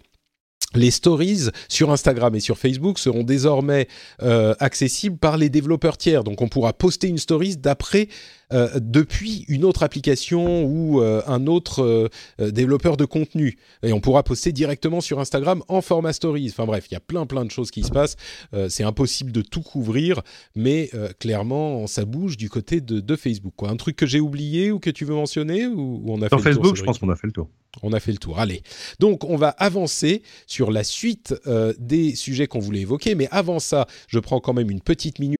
[0.76, 3.88] les stories sur Instagram et sur Facebook seront désormais
[4.22, 6.24] euh, accessibles par les développeurs tiers.
[6.24, 8.08] Donc on pourra poster une stories d'après
[8.54, 13.58] euh, depuis une autre application ou euh, un autre développeur de contenu.
[13.84, 16.50] Et on pourra poster directement sur Instagram en format stories.
[16.50, 18.16] Enfin bref, il y a plein plein de choses qui se passent.
[18.70, 20.22] c'est impossible de tout couvrir,
[20.56, 20.90] mais
[21.20, 23.54] clairement ça bouge du côté de, Facebook.
[23.56, 23.70] Quoi.
[23.70, 26.76] Un truc que j'ai oublié ou que tu veux mentionner ou, on a sur Facebook,
[26.76, 27.50] je pense qu'on a fait le tour.
[27.84, 28.40] On a fait le tour.
[28.40, 28.62] Allez.
[29.00, 33.16] Donc, on va avancer sur la suite euh, des sujets qu'on voulait évoquer.
[33.16, 35.40] Mais avant ça, je prends quand même une petite minute.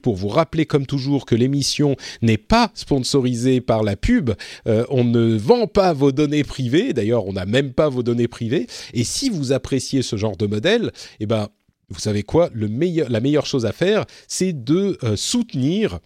[0.00, 4.30] Pour vous rappeler, comme toujours, que l'émission n'est pas sponsorisée par la pub,
[4.66, 6.92] euh, on ne vend pas vos données privées.
[6.92, 8.66] D'ailleurs, on n'a même pas vos données privées.
[8.94, 11.48] Et si vous appréciez ce genre de modèle, eh ben,
[11.88, 12.50] vous savez quoi?
[12.54, 15.98] La meilleure chose à faire, c'est de euh, soutenir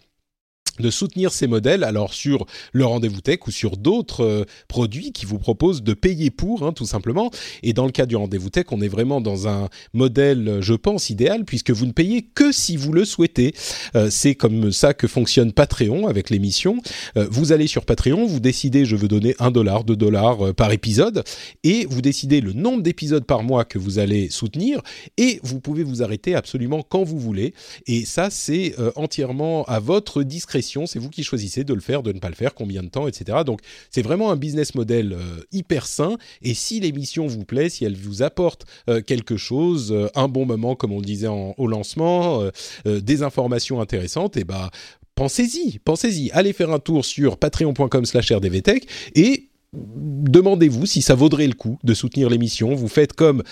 [0.81, 5.25] de soutenir ces modèles, alors sur le rendez-vous tech ou sur d'autres euh, produits qui
[5.25, 7.31] vous proposent de payer pour, hein, tout simplement.
[7.63, 11.09] Et dans le cas du rendez-vous tech, on est vraiment dans un modèle, je pense,
[11.09, 13.53] idéal, puisque vous ne payez que si vous le souhaitez.
[13.95, 16.77] Euh, c'est comme ça que fonctionne Patreon avec l'émission.
[17.17, 20.71] Euh, vous allez sur Patreon, vous décidez, je veux donner un dollar, deux dollars par
[20.71, 21.23] épisode,
[21.63, 24.81] et vous décidez le nombre d'épisodes par mois que vous allez soutenir,
[25.17, 27.53] et vous pouvez vous arrêter absolument quand vous voulez.
[27.87, 32.11] Et ça, c'est entièrement à votre discrétion c'est vous qui choisissez de le faire, de
[32.11, 33.39] ne pas le faire, combien de temps, etc.
[33.45, 36.17] Donc c'est vraiment un business model euh, hyper sain.
[36.41, 40.45] Et si l'émission vous plaît, si elle vous apporte euh, quelque chose, euh, un bon
[40.45, 42.41] moment comme on le disait au lancement,
[42.85, 44.69] des informations intéressantes, et eh ben
[45.15, 46.31] pensez-y, pensez-y.
[46.31, 52.29] Allez faire un tour sur patreon.com/rdvtech et demandez-vous si ça vaudrait le coup de soutenir
[52.29, 52.73] l'émission.
[52.75, 53.43] Vous faites comme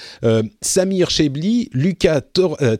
[0.61, 2.22] Samir Chebli, Lucas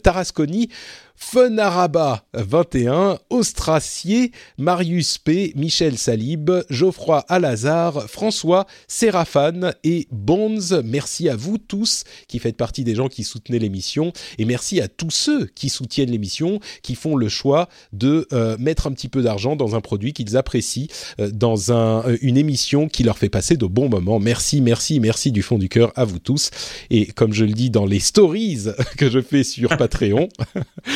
[0.04, 0.70] Tarasconi,
[1.16, 10.82] Fenaraba 21, Ostracier, Marius P, Michel Salib, Geoffroy Alazar, François, Séraphane et Bonds.
[10.84, 14.88] Merci à vous tous qui faites partie des gens qui soutenaient l'émission et merci à
[14.88, 19.22] tous ceux qui soutiennent l'émission, qui font le choix de euh, mettre un petit peu
[19.22, 20.88] d'argent dans un produit qu'ils apprécient,
[21.20, 24.20] euh, dans un, euh, une émission qui leur fait passer de bons moments.
[24.20, 26.52] Merci, merci, merci du fond du cœur à vous tous.
[26.90, 28.66] Et comme je le dis dans les stories
[28.98, 30.30] que je fais sur Patreon,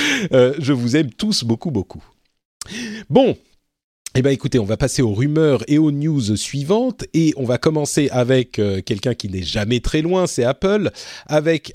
[0.32, 2.04] Euh, je vous aime tous beaucoup, beaucoup.
[3.10, 3.38] Bon,
[4.16, 7.58] eh bien, écoutez, on va passer aux rumeurs et aux news suivantes et on va
[7.58, 10.92] commencer avec euh, quelqu'un qui n'est jamais très loin, c'est Apple,
[11.26, 11.74] avec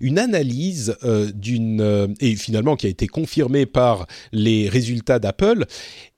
[0.00, 5.66] une analyse euh, d'une et finalement qui a été confirmée par les résultats d'Apple.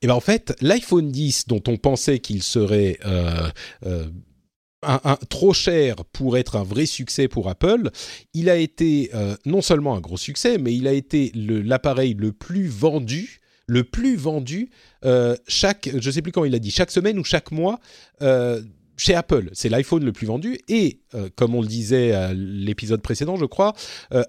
[0.03, 2.99] Eh bien, en fait, l'iPhone 10 dont on pensait qu'il serait
[4.83, 7.91] un, trop cher pour être un vrai succès pour Apple,
[8.35, 12.33] il a été euh, non seulement un gros succès, mais il a été l'appareil le,
[12.33, 14.71] plus vendu, le plus vendu
[15.05, 17.81] euh, chaque, je sais plus quand il a dit, chaque semaine ou chaque mois.
[18.23, 18.63] Euh,
[18.99, 21.01] chez Apple, c'est l'iPhone le plus vendu et,
[21.37, 23.75] comme on le disait à l'épisode précédent, je crois,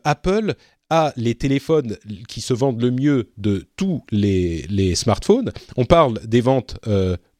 [0.04, 0.56] Apple
[0.90, 5.52] a les téléphones qui se vendent le mieux de tous les, les smartphones.
[5.76, 6.78] On parle des ventes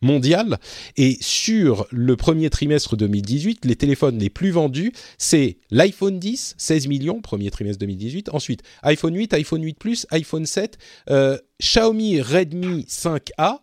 [0.02, 0.58] mondiale.
[0.96, 6.88] Et sur le premier trimestre 2018, les téléphones les plus vendus, c'est l'iPhone 10, 16
[6.88, 8.30] millions, premier trimestre 2018.
[8.34, 10.78] Ensuite, iPhone 8, iPhone 8 Plus, iPhone 7,
[11.10, 13.60] euh, Xiaomi Redmi 5A,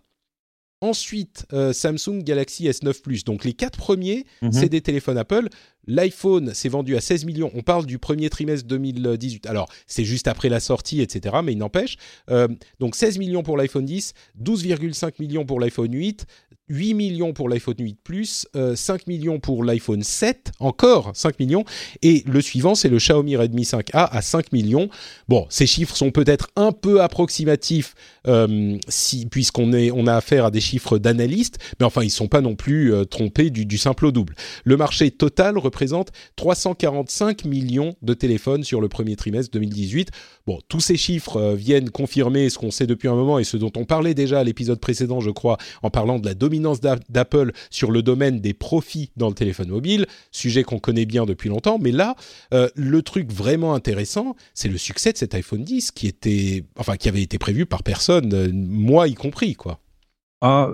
[0.80, 3.24] Ensuite, euh, Samsung Galaxy S9 Plus.
[3.24, 4.53] Donc les quatre premiers, mhm.
[4.53, 5.49] c'est des téléphones Apple.
[5.87, 7.51] L'iPhone s'est vendu à 16 millions.
[7.55, 9.47] On parle du premier trimestre 2018.
[9.47, 11.37] Alors, c'est juste après la sortie, etc.
[11.45, 11.97] Mais il n'empêche.
[12.30, 12.49] Euh,
[12.80, 16.26] donc 16 millions pour l'iPhone 10, 12,5 millions pour l'iPhone 8,
[16.68, 21.64] 8 millions pour l'iPhone 8 Plus, 5 euh, millions pour l'iPhone 7, encore 5 millions,
[22.02, 24.88] et le suivant c'est le Xiaomi Redmi 5A à 5 millions.
[25.28, 27.94] Bon, ces chiffres sont peut-être un peu approximatifs
[28.26, 28.78] euh,
[29.30, 32.94] puisqu'on on a affaire à des chiffres d'analystes, mais enfin ils sont pas non plus
[32.94, 34.34] euh, trompés du, du, simple au double.
[34.64, 40.10] Le marché total représente 345 millions de téléphones sur le premier trimestre 2018.
[40.46, 43.72] Bon, tous ces chiffres viennent confirmer ce qu'on sait depuis un moment et ce dont
[43.76, 47.90] on parlait déjà à l'épisode précédent, je crois, en parlant de la domination d'Apple sur
[47.90, 51.78] le domaine des profits dans le téléphone mobile, sujet qu'on connaît bien depuis longtemps.
[51.78, 52.16] Mais là,
[52.52, 56.96] euh, le truc vraiment intéressant, c'est le succès de cet iPhone 10 qui était, enfin,
[56.96, 59.80] qui avait été prévu par personne, euh, moi y compris, quoi.
[60.47, 60.68] Ah,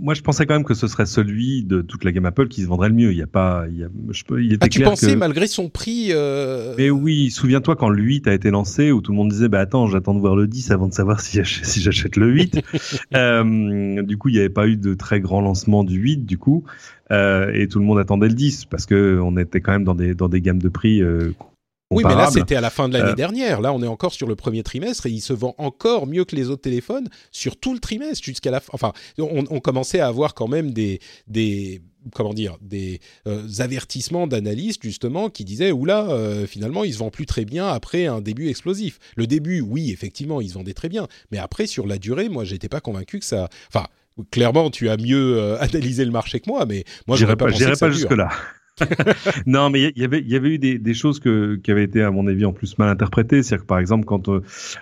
[0.00, 2.62] moi, je pensais quand même que ce serait celui de toute la gamme Apple qui
[2.62, 3.12] se vendrait le mieux.
[3.12, 5.46] Il y a pas, il, y a, je peux, il était ah, tu pensais malgré
[5.46, 6.74] son prix euh...
[6.78, 9.60] Mais oui, souviens-toi quand le 8 a été lancé, où tout le monde disait, bah
[9.60, 12.62] attends, j'attends de voir le 10 avant de savoir si j'achète, si j'achète le 8.
[13.14, 16.38] euh, du coup, il n'y avait pas eu de très grand lancement du 8, du
[16.38, 16.64] coup,
[17.10, 19.94] euh, et tout le monde attendait le 10 parce que on était quand même dans
[19.94, 21.32] des dans des gammes de prix euh,
[21.92, 23.60] oui, mais là, c'était à la fin de l'année euh, dernière.
[23.60, 26.34] Là, on est encore sur le premier trimestre et il se vend encore mieux que
[26.36, 28.70] les autres téléphones sur tout le trimestre jusqu'à la fin.
[28.72, 31.82] Enfin, on, commençait à avoir quand même des, des
[32.14, 37.10] comment dire, des euh, avertissements d'analystes justement qui disaient oula, euh, finalement, il se vend
[37.10, 38.98] plus très bien après un début explosif.
[39.16, 42.44] Le début, oui, effectivement, il se vendait très bien, mais après, sur la durée, moi,
[42.44, 43.48] j'étais pas convaincu que ça.
[43.68, 43.86] Enfin,
[44.30, 47.90] clairement, tu as mieux analysé le marché que moi, mais moi, je pas, pas, pas
[47.90, 48.30] jusque là.
[49.46, 51.84] non, mais il y avait, il y avait eu des, des choses que, qui avaient
[51.84, 53.42] été, à mon avis, en plus mal interprétées.
[53.42, 54.40] C'est-à-dire que, par exemple, quand, euh,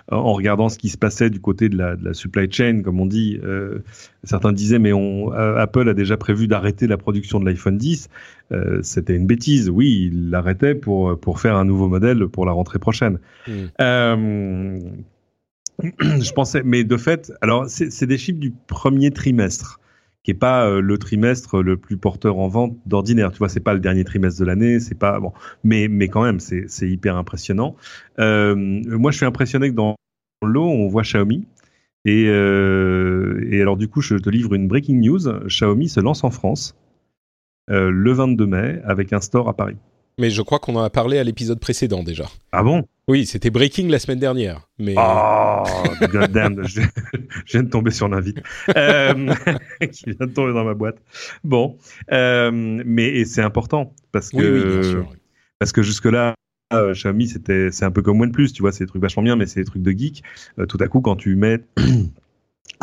[0.09, 2.99] en regardant ce qui se passait du côté de la, de la supply chain, comme
[2.99, 3.79] on dit, euh,
[4.23, 8.09] certains disaient, mais on, euh, Apple a déjà prévu d'arrêter la production de l'iPhone 10.
[8.81, 9.69] C'était une bêtise.
[9.69, 13.19] Oui, il l'arrêtait pour, pour faire un nouveau modèle pour la rentrée prochaine.
[13.47, 14.79] Mm.
[15.99, 19.80] je pensais, mais de fait, alors, c'est des chiffres du premier trimestre
[20.23, 23.31] qui est pas euh, le trimestre le plus porteur en vente d'ordinaire.
[23.31, 26.23] Tu vois, c'est pas le dernier trimestre de l'année, c'est pas bon, mais mais quand
[26.23, 27.75] même, c'est c'est hyper impressionnant.
[28.19, 29.95] Euh, moi, je suis impressionné que dans
[30.43, 31.45] l'eau, on voit Xiaomi.
[32.03, 35.19] Et, euh, et alors du coup, je te livre une breaking news.
[35.47, 36.75] Xiaomi se lance en France
[37.67, 39.77] le 22 mai avec un store à Paris.
[40.19, 42.25] Mais je crois qu'on en a parlé à l'épisode précédent déjà.
[42.51, 42.83] Ah bon?
[43.11, 44.69] Oui, c'était Breaking la semaine dernière.
[44.79, 44.95] Mais...
[44.97, 45.63] Oh,
[46.13, 46.79] goddamn, je,
[47.45, 48.37] je, viens de tomber sur l'invite.
[48.77, 49.33] Euh,
[49.91, 50.95] qui vient de tomber dans ma boîte.
[51.43, 51.77] Bon,
[52.13, 55.13] euh, mais c'est important parce que, oui, oui, bien sûr.
[55.59, 56.35] parce que jusque-là,
[56.71, 59.45] euh, Xiaomi, c'est un peu comme OnePlus, tu vois, c'est des trucs vachement bien, mais
[59.45, 60.23] c'est des trucs de geek.
[60.57, 61.59] Euh, tout à coup, quand tu mets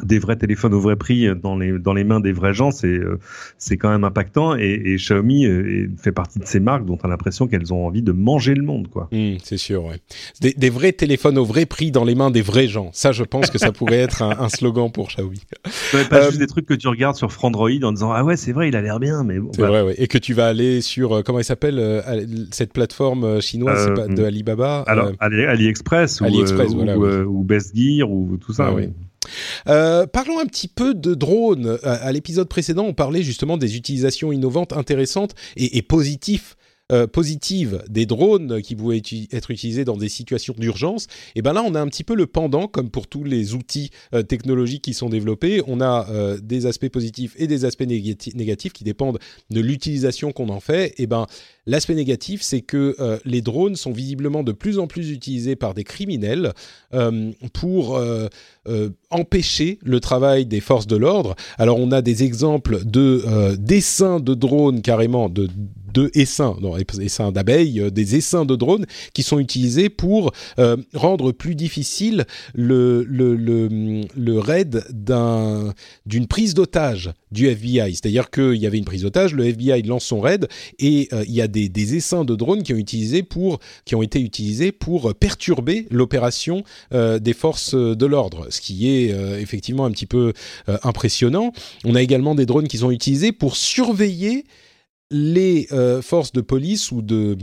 [0.05, 2.87] des vrais téléphones au vrai prix dans les dans les mains des vrais gens, c'est
[2.87, 3.18] euh,
[3.59, 4.57] c'est quand même impactant.
[4.57, 7.87] Et, et Xiaomi euh, fait partie de ces marques dont on a l'impression qu'elles ont
[7.87, 9.09] envie de manger le monde, quoi.
[9.12, 9.97] Mmh, c'est sûr, ouais.
[10.41, 12.91] Des, des, vrais téléphones au vrai prix dans les mains des vrais gens.
[12.93, 15.41] Ça, je pense que ça pourrait être un, un, slogan pour Xiaomi.
[15.95, 18.37] Ouais, pas euh, juste des trucs que tu regardes sur Frandroid en disant ah ouais
[18.37, 19.95] c'est vrai il a l'air bien, mais bon, c'est vrai, ouais.
[19.97, 22.03] Et que tu vas aller sur euh, comment il s'appelle
[22.51, 24.85] cette plateforme chinoise pas, de Alibaba.
[24.87, 27.22] Alors AliExpress, AliExpress ou, voilà, ou, oui.
[27.26, 28.66] ou, Best Gear ou tout ça.
[28.68, 28.91] Ah, oui.
[29.68, 31.78] Euh, parlons un petit peu de drones.
[31.82, 36.54] À, l'épisode précédent, on parlait justement des utilisations innovantes, intéressantes et positives
[36.91, 41.62] euh, positive des drones qui pouvaient être utilisés dans des situations d'urgence, et ben là
[41.62, 44.95] on a un petit peu le pendant, comme pour tous les outils euh, technologiques qui
[44.95, 49.18] sont développés, on a euh, des aspects positifs et des aspects négati négatifs qui dépendent
[49.51, 50.95] de l'utilisation qu'on en fait.
[50.97, 51.26] Et ben
[51.66, 55.84] l'aspect négatif, c'est que les drones sont visiblement de plus en plus utilisés par des
[55.84, 56.55] criminels
[57.53, 58.01] pour
[59.11, 61.36] empêcher le travail des forces de l'ordre.
[61.59, 65.49] Alors on a des exemples de dessins de drones carrément de
[65.93, 70.76] de essaims, non, essaims d'abeilles, euh, des essaims de drones qui sont utilisés pour euh,
[70.95, 73.07] rendre plus difficile le,
[74.39, 74.84] raid
[76.07, 77.95] d'une prise d'otage du FBI.
[77.95, 81.34] C'est-à-dire qu'il y avait une prise d'otage, le FBI lance son raid et euh, il
[81.34, 86.62] y a des, essaims de drones qui ont, qui ont été utilisés pour perturber l'opération
[86.93, 89.09] des forces de l'ordre, ce qui est
[89.41, 90.32] effectivement un petit peu
[90.82, 91.53] impressionnant.
[91.84, 94.45] On a également des drones qui sont utilisés pour surveiller
[95.11, 97.36] les euh, forces de police ou de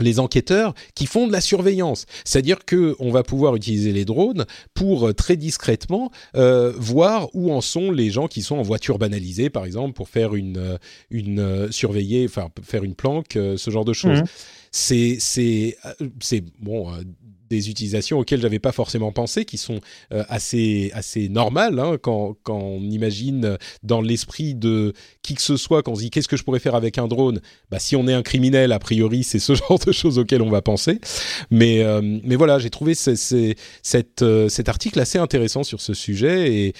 [0.00, 4.46] les enquêteurs qui font de la surveillance, c'est-à-dire que on va pouvoir utiliser les drones
[4.74, 8.98] pour euh, très discrètement euh, voir où en sont les gens qui sont en voiture
[8.98, 10.78] banalisée, par exemple, pour faire une
[11.10, 14.20] une euh, surveiller, enfin faire une planque, ce genre de choses.
[14.20, 14.26] Mmh.
[14.70, 15.76] C'est c'est
[16.20, 16.90] c'est bon
[17.52, 19.80] des utilisations auxquelles j'avais pas forcément pensé, qui sont
[20.12, 24.92] euh, assez assez normales hein, quand, quand on imagine dans l'esprit de
[25.22, 27.08] qui que ce soit quand on se dit qu'est-ce que je pourrais faire avec un
[27.08, 27.40] drone?
[27.70, 30.50] Bah si on est un criminel, a priori c'est ce genre de choses auxquelles on
[30.50, 31.00] va penser.
[31.50, 36.74] Mais euh, mais voilà, j'ai trouvé cet euh, article assez intéressant sur ce sujet et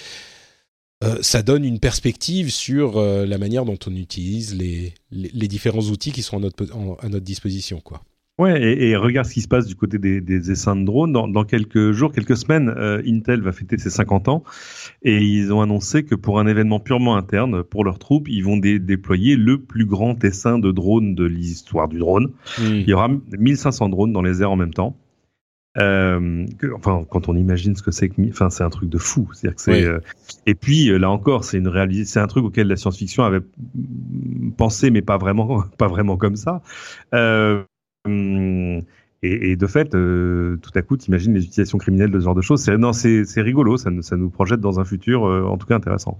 [1.03, 5.81] euh, ça donne une perspective sur euh, la manière dont on utilise les, les, différents
[5.81, 6.65] outils qui sont à notre,
[7.01, 8.03] à notre disposition, quoi.
[8.39, 11.13] Ouais, et, et, regarde ce qui se passe du côté des, des essaims de drones.
[11.13, 14.43] Dans, dans, quelques jours, quelques semaines, euh, Intel va fêter ses 50 ans
[15.03, 18.57] et ils ont annoncé que pour un événement purement interne, pour leurs troupes, ils vont
[18.57, 22.31] dé déployer le plus grand essaim de drones de l'histoire du drone.
[22.57, 22.63] Mmh.
[22.63, 23.07] Il y aura
[23.37, 24.97] 1500 drones dans les airs en même temps.
[25.77, 28.97] Euh, que, enfin, quand on imagine ce que c'est que, enfin, c'est un truc de
[28.97, 29.29] fou.
[29.33, 29.71] C'est-à-dire que c'est.
[29.71, 29.83] Oui.
[29.85, 29.99] Euh,
[30.47, 33.41] et puis là encore, c'est une réalité, c'est un truc auquel la science-fiction avait
[34.57, 36.61] pensé, mais pas vraiment, pas vraiment comme ça.
[37.13, 37.63] Euh,
[38.05, 42.25] et, et, de fait, euh, tout à coup, tu imagines les utilisations criminelles de ce
[42.25, 42.61] genre de choses?
[42.61, 45.65] C'est, non, c'est, c'est rigolo, ça, ça, nous projette dans un futur, euh, en tout
[45.65, 46.19] cas, intéressant.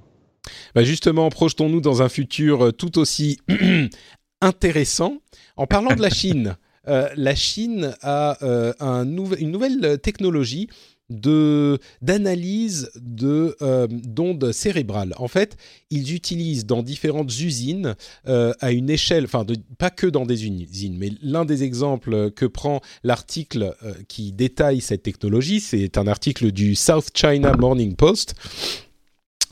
[0.75, 3.39] Bah justement, projetons-nous dans un futur euh, tout aussi
[4.41, 5.17] intéressant.
[5.57, 6.55] En parlant de la Chine,
[6.87, 8.37] euh, la Chine a
[8.79, 10.69] un nou une nouvelle technologie
[11.09, 15.13] de d'analyse de euh, d'ondes cérébrales.
[15.17, 15.57] En fait,
[15.89, 17.95] ils utilisent dans différentes usines
[18.27, 19.45] euh, à une échelle, enfin
[19.77, 24.81] pas que dans des usines, mais l'un des exemples que prend l'article euh, qui détaille
[24.81, 28.35] cette technologie, c'est un article du South China Morning Post.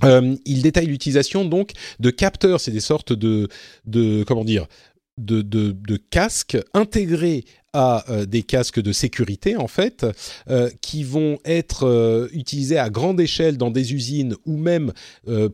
[0.04, 3.50] Il détaille l'utilisation donc de capteurs, c'est des sortes de,
[3.86, 4.66] de comment dire,
[5.18, 10.06] de, casques intégrés à euh, des casques de sécurité en fait,
[10.50, 14.92] euh, qui vont être euh, utilisés à grande échelle dans des usines ou même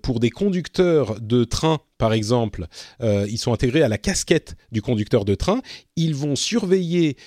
[0.01, 2.67] pour des conducteurs de train par exemple,
[3.01, 5.61] ils sont intégrés à la casquette du conducteur de train.
[5.95, 7.17] Ils vont surveiller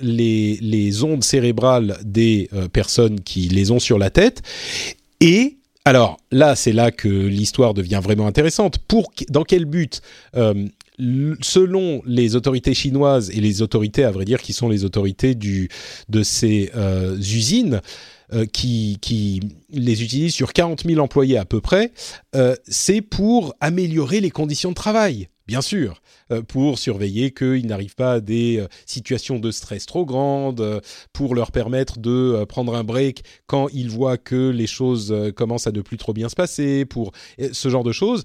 [0.00, 4.42] les, les, ondes cérébrales des personnes qui les ont sur la tête
[5.20, 8.78] et alors là, c'est là que l'histoire devient vraiment intéressante.
[8.78, 10.00] Pour dans quel but
[11.40, 16.22] selon les autorités chinoises et les autorités, à vrai dire, qui sont les autorités de
[16.22, 17.80] ces euh, usines,
[18.32, 19.40] euh, qui,
[19.70, 21.92] les utilisent sur 40 000 employés à peu près,
[22.36, 26.00] euh, c'est pour améliorer les conditions de travail, bien sûr,
[26.46, 30.80] pour surveiller qu'ils n'arrivent pas à des situations de stress trop grandes,
[31.12, 35.72] pour leur permettre de prendre un break quand ils voient que les choses commencent à
[35.72, 37.10] ne plus trop bien se passer, pour
[37.52, 38.24] ce genre de choses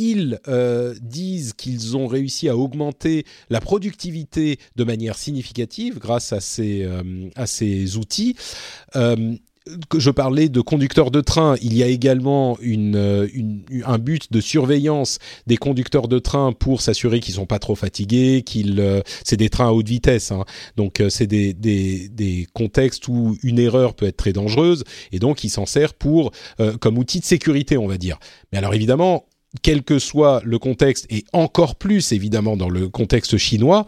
[0.00, 6.40] ils euh, disent qu'ils ont réussi à augmenter la productivité de manière significative grâce à
[6.40, 8.34] ces, euh, à ces outils.
[8.96, 9.34] Euh,
[9.94, 15.58] je parlais de conducteurs de train, il y a également un but de surveillance des
[15.58, 19.72] conducteurs de train pour s'assurer qu'ils sont pas trop fatigués, qu'ils c'est des trains à
[19.72, 20.44] haute vitesse, hein.
[20.76, 24.82] donc c'est des, des, contextes où une erreur peut être très dangereuse
[25.12, 26.32] et donc il s'en sert pour
[26.80, 28.18] comme outil de sécurité, on va dire.
[28.50, 29.26] Mais alors évidemment,
[29.62, 33.86] quel que soit le contexte, et encore plus évidemment dans le contexte chinois,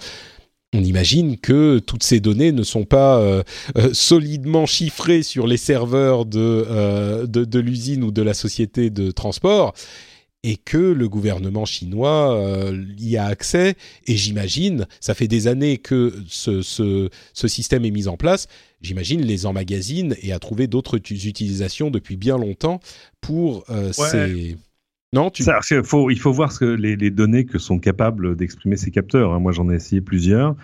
[0.74, 3.42] on imagine que toutes ces données ne sont pas euh,
[3.76, 9.10] euh, solidement chiffrées sur les serveurs euh, de, de, l'usine ou de la société de
[9.10, 9.74] transport
[10.44, 13.76] et que le gouvernement chinois y a accès.
[14.08, 18.48] Et j'imagine, ça fait des années que ce, ce, ce système est mis en place,
[18.80, 22.80] j'imagine les emmagasine et a trouvé d'autres utilisations depuis bien longtemps
[23.20, 24.56] pour ces
[25.14, 25.42] non, tu...
[25.42, 28.90] Ça, faut, il faut voir ce que les, les données que sont capables d'exprimer ces
[28.90, 29.32] capteurs.
[29.32, 29.40] Hein.
[29.40, 30.56] Moi, j'en ai essayé plusieurs.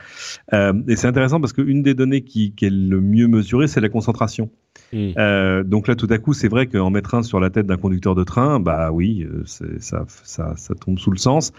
[0.54, 3.80] Euh, et c'est intéressant parce qu'une des données qui, qui, est le mieux mesurée, c'est
[3.80, 4.48] la concentration.
[4.92, 5.10] Hmm.
[5.18, 7.76] Euh, donc là, tout à coup, c'est vrai qu'en mettre un sur la tête d'un
[7.76, 11.52] conducteur de train, bah oui, euh, ça, ça, ça, tombe sous le sens.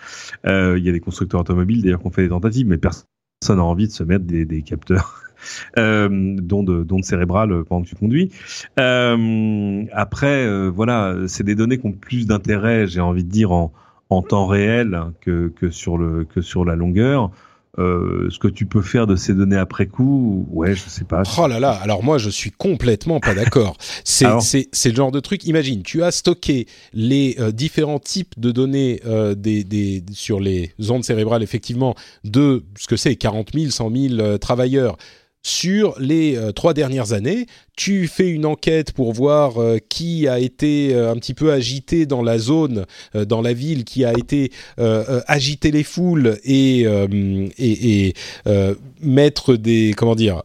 [0.47, 3.05] Euh, il y a des constructeurs automobiles d'ailleurs qui ont fait des tentatives, mais personne
[3.49, 5.28] n'a envie de se mettre des, des capteurs
[5.77, 8.31] euh, d'ondes cérébrales pendant que tu conduis.
[8.79, 13.51] Euh, après, euh, voilà, c'est des données qui ont plus d'intérêt, j'ai envie de dire,
[13.51, 13.71] en,
[14.09, 17.31] en temps réel que, que, sur le, que sur la longueur.
[17.77, 21.23] Euh, ce que tu peux faire de ces données après coup, ouais, je sais pas.
[21.37, 23.77] Oh là là, alors moi je suis complètement pas d'accord.
[24.03, 25.45] C'est c'est le genre de truc.
[25.45, 30.73] Imagine, tu as stocké les euh, différents types de données euh, des, des sur les
[30.89, 34.97] ondes cérébrales effectivement de ce que c'est 40 000, 100 000 travailleurs
[35.41, 37.45] sur les euh, trois dernières années.
[37.77, 42.05] Tu fais une enquête pour voir euh, qui a été euh, un petit peu agité
[42.05, 46.85] dans la zone, dans la ville, qui a été agité les foules et,
[47.57, 48.13] et,
[49.01, 50.43] mettre des comment dire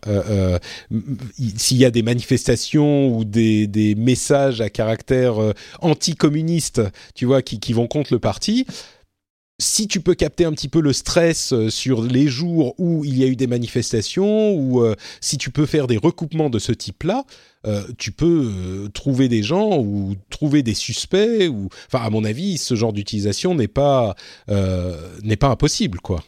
[1.57, 5.35] s'il y a des manifestations ou des, des messages à caractère
[5.81, 6.83] anticommuniste,
[7.15, 8.67] tu vois, qui, qui vont contre le parti
[9.59, 13.17] si tu peux capter un petit peu le stress euh, sur les jours où il
[13.17, 16.73] y a eu des manifestations, ou euh, si tu peux faire des recoupements de ce
[16.73, 17.25] type-là,
[17.67, 21.49] euh, tu peux trouver des gens ou trouver des suspects.
[21.49, 24.17] Ou, enfin, à mon avis, ce genre d'utilisation n'est pas
[24.49, 26.23] n'est pas impossible, quoi.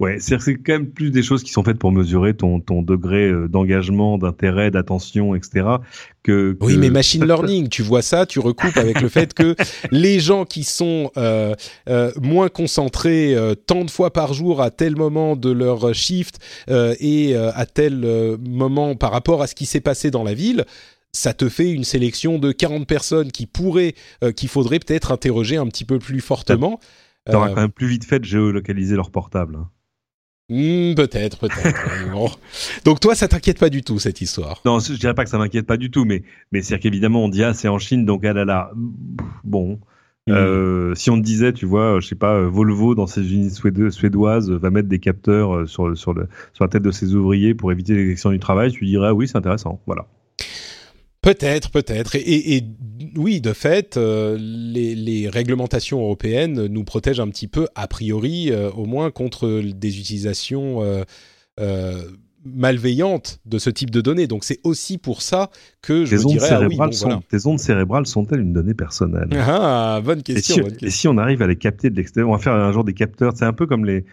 [0.00, 3.28] Ouais, c'est quand même plus des choses qui sont faites pour mesurer ton, ton degré
[3.28, 5.66] euh, d'engagement, d'intérêt, d'attention, etc.
[6.22, 9.54] Que, Oui, mais machine learning, tu vois ça, tu recoupes avec le fait que
[9.90, 11.54] les gens qui sont euh,
[11.88, 17.36] euh, moins concentrés tant de fois par jour à tel moment de leur shift et
[17.36, 20.64] à tel moment par rapport à ce qui s'est passé dans la ville,
[21.12, 23.94] ça te fait une sélection de 40 personnes qui pourraient,
[24.36, 26.80] qu'il faudrait peut-être interroger un petit peu plus fortement.
[27.30, 29.56] T'auras quand même plus vite fait de géolocaliser leur portable.
[29.56, 29.68] Hein.
[30.48, 32.38] Hmm, peut-être, peut-être.
[32.84, 34.60] Donc toi, ça t'inquiète pas du tout cette histoire?
[34.64, 37.28] Non, je dirais pas que ça m'inquiète pas du tout, mais mais c'est qu'évidemment on
[37.28, 38.70] dit ah c'est en Chine donc ah là là
[39.44, 39.80] bon.
[40.26, 40.32] Hmm.
[40.32, 43.50] Euh, si on te disait, tu vois, je sais pas, Volvo dans ses usines
[43.90, 47.54] suédoises va mettre des capteurs euh, sur, sur, le, sur la tête de ses ouvriers
[47.54, 50.06] pour éviter l'élection du travail, tu dirais ah oui c'est intéressant, voilà.
[51.22, 52.16] Peut-être, peut-être.
[52.16, 52.64] Et,
[53.16, 58.70] oui, de fait, euh, les, réglementations européennes nous protègent un petit peu, a priori, euh,
[58.72, 61.04] au moins contre des utilisations
[61.60, 62.02] euh,
[62.44, 64.26] malveillantes de ce type de données.
[64.26, 65.50] Donc c'est aussi pour ça
[65.80, 66.76] que je dirais, ah oui,
[67.28, 69.28] tes ondes cérébrales sont-elles une donnée personnelle?
[69.38, 70.86] Ah, bonne question, et bonne question.
[70.88, 72.94] Et si on arrive à les capter de l'extérieur, on va faire un genre des
[72.94, 73.32] capteurs.
[73.36, 74.04] C'est un peu comme les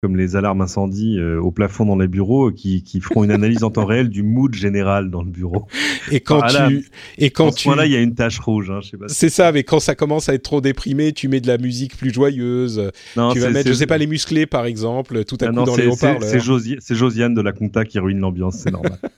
[0.00, 3.64] comme les alarmes incendie euh, au plafond dans les bureaux qui, qui feront une analyse
[3.64, 5.66] en temps réel du mood général dans le bureau.
[6.12, 6.88] Et quand tu
[7.18, 8.80] et quand tu là il y a une tache rouge hein.
[9.08, 11.96] C'est ça mais quand ça commence à être trop déprimé, tu mets de la musique
[11.96, 12.92] plus joyeuse.
[13.16, 15.64] Non, tu vas mettre je sais pas les musclés par exemple, tout à ah coup
[15.64, 16.22] dans les haut-parleurs.
[16.22, 18.98] C'est Josiane de la compta qui ruine l'ambiance, c'est normal.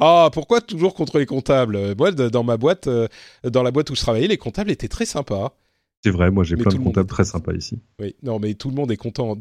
[0.00, 1.94] Ah, pourquoi toujours contre les comptables?
[1.96, 3.06] Moi, dans ma boîte, euh,
[3.44, 5.54] dans la boîte où je travaillais, les comptables étaient très sympas.
[6.04, 7.80] C'est vrai, moi j'ai plein de comptables très sympas ici.
[8.00, 9.36] Oui, non, mais tout le monde est content.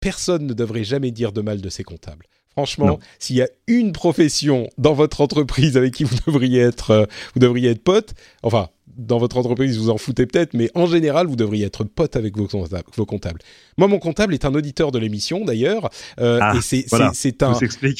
[0.00, 2.26] Personne ne devrait jamais dire de mal de ses comptables.
[2.50, 7.06] Franchement, s'il y a une profession dans votre entreprise avec qui vous devriez être, euh,
[7.34, 11.26] vous devriez être pote, enfin, dans votre entreprise, vous en foutez peut-être, mais en général,
[11.26, 12.88] vous devriez être pote avec vos comptables.
[12.96, 13.40] Vos comptables.
[13.78, 17.52] Moi, mon comptable est un auditeur de l'émission, d'ailleurs, euh, ah, et c'est un,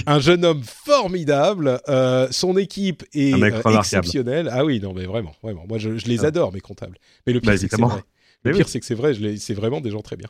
[0.06, 1.80] un jeune homme formidable.
[1.88, 4.48] Euh, son équipe est euh, exceptionnelle.
[4.52, 5.64] Ah oui, non, mais vraiment, vraiment.
[5.68, 6.28] Moi, je, les ah.
[6.28, 6.98] adore, mes comptables.
[7.26, 8.02] Mais le pire, bah, c'est que c'est vrai.
[8.44, 9.14] Le pire, c'est que c'est vrai.
[9.36, 10.28] C'est vraiment des gens très bien.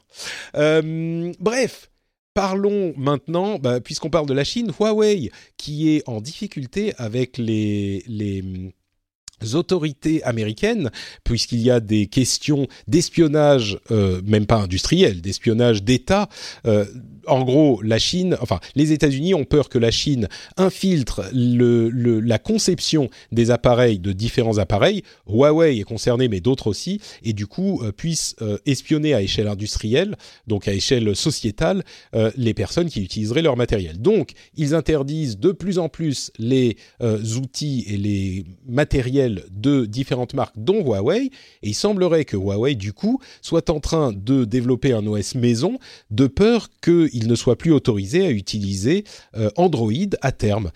[1.40, 1.90] bref.
[2.32, 8.04] Parlons maintenant, bah, puisqu'on parle de la Chine, Huawei, qui est en difficulté avec les,
[8.06, 8.72] les
[9.54, 10.90] autorités américaines,
[11.24, 16.28] puisqu'il y a des questions d'espionnage, euh, même pas industriel, d'espionnage d'État.
[16.66, 16.84] Euh,
[17.26, 23.10] en gros, la Chine, enfin, les États-Unis ont peur que la Chine infiltre la conception
[23.30, 25.02] des appareils, de différents appareils.
[25.26, 28.34] Huawei est concerné, mais d'autres aussi, et du coup euh, puisse
[28.66, 30.16] espionner à échelle industrielle,
[30.46, 31.82] donc à échelle sociétale,
[32.36, 34.00] les personnes qui utiliseraient leur matériel.
[34.00, 36.76] Donc, ils interdisent de plus en plus les
[37.36, 41.30] outils et les matériels de différentes marques, dont Huawei.
[41.62, 45.78] Et il semblerait que Huawei, du coup, soit en train de développer un OS maison
[46.10, 49.04] de peur qu'il ne soit plus autorisé à utiliser
[49.36, 50.70] euh, Android à terme.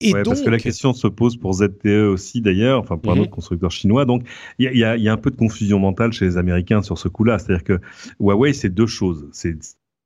[0.00, 0.24] Et donc...
[0.24, 3.22] parce que la question se pose pour ZTE aussi d'ailleurs, enfin pour un mhm.
[3.22, 4.06] autre constructeur chinois.
[4.06, 4.24] Donc
[4.58, 7.08] il y a, y a, un peu de confusion mentale chez les Américains sur ce
[7.08, 7.38] coup-là.
[7.38, 7.80] C'est-à-dire que
[8.18, 9.28] Huawei, c'est deux choses.
[9.32, 9.58] C'est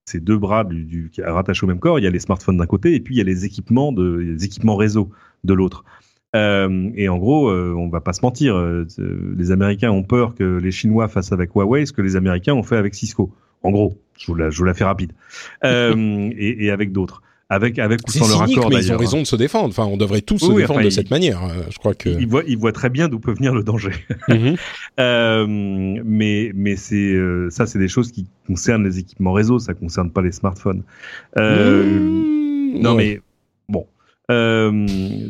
[0.06, 1.98] ces deux bras du, du, rattachés au même corps.
[1.98, 4.14] Il y a les smartphones d'un côté et puis il y a les équipements de
[4.16, 5.10] les équipements réseau
[5.44, 5.84] de l'autre.
[6.34, 8.86] Euh, et en gros, euh, on va pas se mentir, euh,
[9.36, 12.62] les Américains ont peur que les Chinois fassent avec Huawei ce que les Américains ont
[12.62, 13.32] fait avec Cisco.
[13.62, 15.12] En gros, je vous la, je vous la fais rapide.
[15.64, 17.22] et, et, avec d'autres.
[17.50, 19.68] Avec, avec ou sans leur accord mais ils ont raison de se défendre.
[19.68, 21.40] Enfin, on devrait tous se défendre de cette manière.
[21.70, 23.92] Je crois que ils voient, ils voient très bien d'où peut venir le danger.
[24.96, 26.02] Mhm.
[26.04, 27.14] mais, mais c'est
[27.50, 29.58] ça, c'est des choses qui concernent les équipements réseau.
[29.58, 30.82] Ça concerne pas les smartphones.
[31.36, 32.80] Mmh.
[32.80, 33.20] non, mais
[33.68, 33.86] bon,
[34.30, 34.86] euh,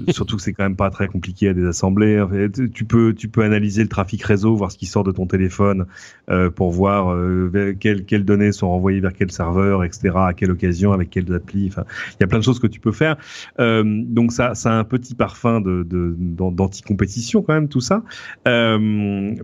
[0.11, 2.21] surtout que c'est quand même pas très compliqué à désassembler.
[2.21, 5.13] En fait, tu peux tu peux analyser le trafic réseau, voir ce qui sort de
[5.13, 5.87] ton téléphone
[6.31, 10.11] euh, pour voir euh, quelles, quelles données sont renvoyées vers quel serveur, etc.
[10.15, 11.67] À quelle occasion, avec quelles applis.
[11.69, 13.17] Enfin, il y a plein de choses que tu peux faire.
[13.59, 15.85] Euh, donc ça ça a un petit parfum de
[16.19, 18.03] d'anti-compétition quand même tout ça.
[18.47, 18.79] Euh,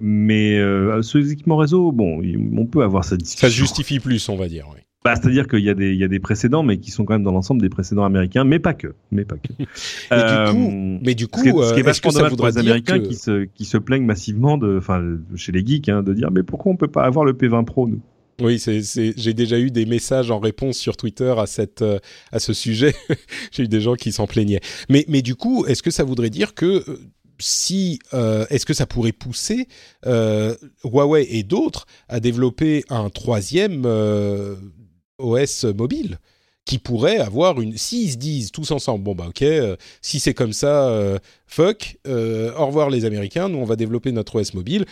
[0.01, 0.59] mais
[1.03, 2.23] ce équipement réseau, bon,
[2.57, 3.49] on peut avoir cette discussion.
[3.49, 4.67] Ça justifie plus, on va dire.
[4.73, 4.81] Oui.
[5.03, 7.15] Bah, c'est-à-dire qu'il y a des il y a des précédents, mais qui sont quand
[7.15, 9.53] même dans l'ensemble des précédents américains, mais pas que, mais pas que.
[10.13, 12.47] euh, du coup, mais du coup, ce qui est, ce qui est vachement dommage pour
[12.47, 14.81] les Américains qui se qui se plaignent massivement de,
[15.37, 17.89] chez les geeks, hein, de dire mais pourquoi on peut pas avoir le P20 Pro
[17.89, 18.01] nous?
[18.43, 18.81] Oui, c'est,
[19.17, 21.99] j'ai déjà eu des messages en réponse sur Twitter à cette euh,
[22.33, 22.95] à ce sujet.
[23.53, 24.61] j'ai eu des gens qui s'en plaignaient.
[24.91, 26.97] Mais mais du coup, est-ce que ça voudrait dire que euh,
[27.41, 29.67] si euh, est-ce que ça pourrait pousser
[30.07, 34.57] euh, Huawei et d'autres à développer un troisième euh,
[35.21, 36.19] OS mobile
[36.65, 37.77] qui pourrait avoir une.
[37.77, 41.99] S'ils se disent tous ensemble, bon bah ok, euh, si c'est comme ça, euh, fuck,
[42.07, 44.85] euh, au revoir les Américains, nous on va développer notre OS mobile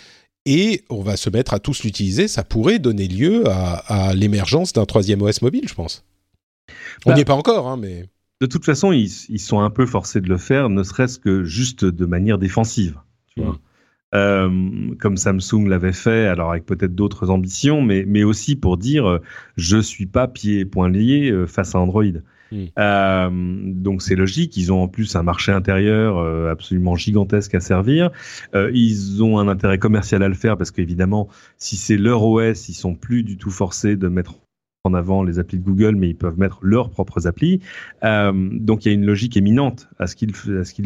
[0.46, 4.86] et on va se mettre à tous l'utiliser, ça pourrait donner lieu à, l'émergence d'un
[4.86, 6.04] troisième OS mobile, je pense.
[7.06, 8.06] On n'y bah, est pas encore, hein, mais.
[8.40, 11.84] De toute façon, ils, sont un peu forcés de le faire, ne serait-ce que juste
[11.84, 12.98] de manière défensive.
[13.34, 13.52] Tu vois.
[13.52, 13.58] Mm.
[14.14, 19.06] Euh, comme Samsung l'avait fait, alors avec peut-être d'autres ambitions, mais, mais aussi pour dire
[19.06, 19.18] euh,
[19.56, 22.04] je suis pas pieds et poings liés euh, face à Android.
[22.50, 22.64] Hmm.
[22.78, 24.56] Euh, donc c'est logique.
[24.56, 28.10] Ils ont en plus un marché intérieur absolument gigantesque à servir.
[28.54, 31.28] ils ont un intérêt commercial à le faire parce qu'évidemment,
[31.58, 34.36] si c'est leur OS, ils sont plus du tout forcés de mettre
[34.88, 37.60] en avant les applis de Google, mais ils peuvent mettre leurs propres applis.
[38.04, 40.32] Euh, donc il y a une logique éminente à ce qu'ils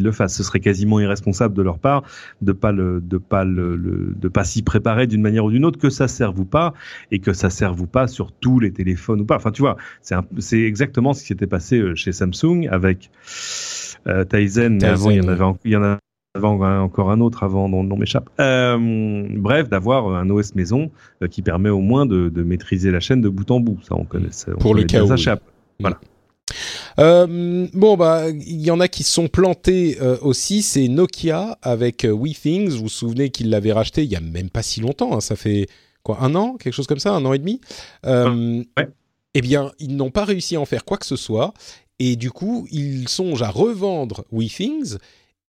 [0.03, 0.34] le fassent.
[0.34, 2.03] Ce serait quasiment irresponsable de leur part
[2.40, 3.76] de pas le de pas le,
[4.16, 6.74] de pas s'y préparer d'une manière ou d'une autre, que ça serve ou pas,
[7.11, 9.36] et que ça serve ou pas sur tous les téléphones ou pas.
[9.36, 9.76] Enfin tu vois,
[10.38, 13.11] c'est exactement ce qui s'était passé euh, chez Samsung avec
[14.07, 15.98] euh, Tizen, mais avant il y en avait il y en a
[16.35, 18.30] avant encore un autre avant dont le nom m'échappe.
[18.41, 20.91] Euh, bref, d'avoir un OS maison
[21.22, 23.78] euh, qui permet au moins de, de, maîtriser la chaîne de bout en bout.
[23.83, 24.33] Ça, on connaît.
[24.33, 25.14] Ça, Pour le cas où.
[25.80, 25.99] Voilà.
[26.99, 32.05] Euh, bon bah il y en a qui sont plantés euh, aussi, c'est Nokia avec
[32.05, 32.70] euh, WeThings.
[32.70, 35.37] Vous vous souvenez qu'il l'avait racheté il y a même pas si longtemps, hein, ça
[35.37, 35.68] fait
[36.03, 37.61] quoi un an, quelque chose comme ça, un an et demi.
[38.05, 38.89] Euh, ouais.
[39.35, 41.55] Eh bien, ils n'ont pas réussi à en faire quoi que ce soit,
[41.99, 44.99] et du coup, ils songent à revendre WeThings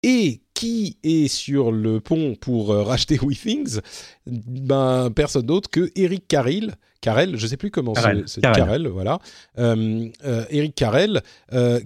[0.03, 3.81] et qui est sur le pont pour euh, racheter WeThings?
[4.27, 6.75] Ben personne d'autre que Eric Carrel.
[7.01, 7.95] Carrel, je sais plus comment
[8.27, 8.43] c'est.
[8.43, 9.21] Carrel, voilà.
[9.59, 11.23] Euh, euh, Eric Carrel,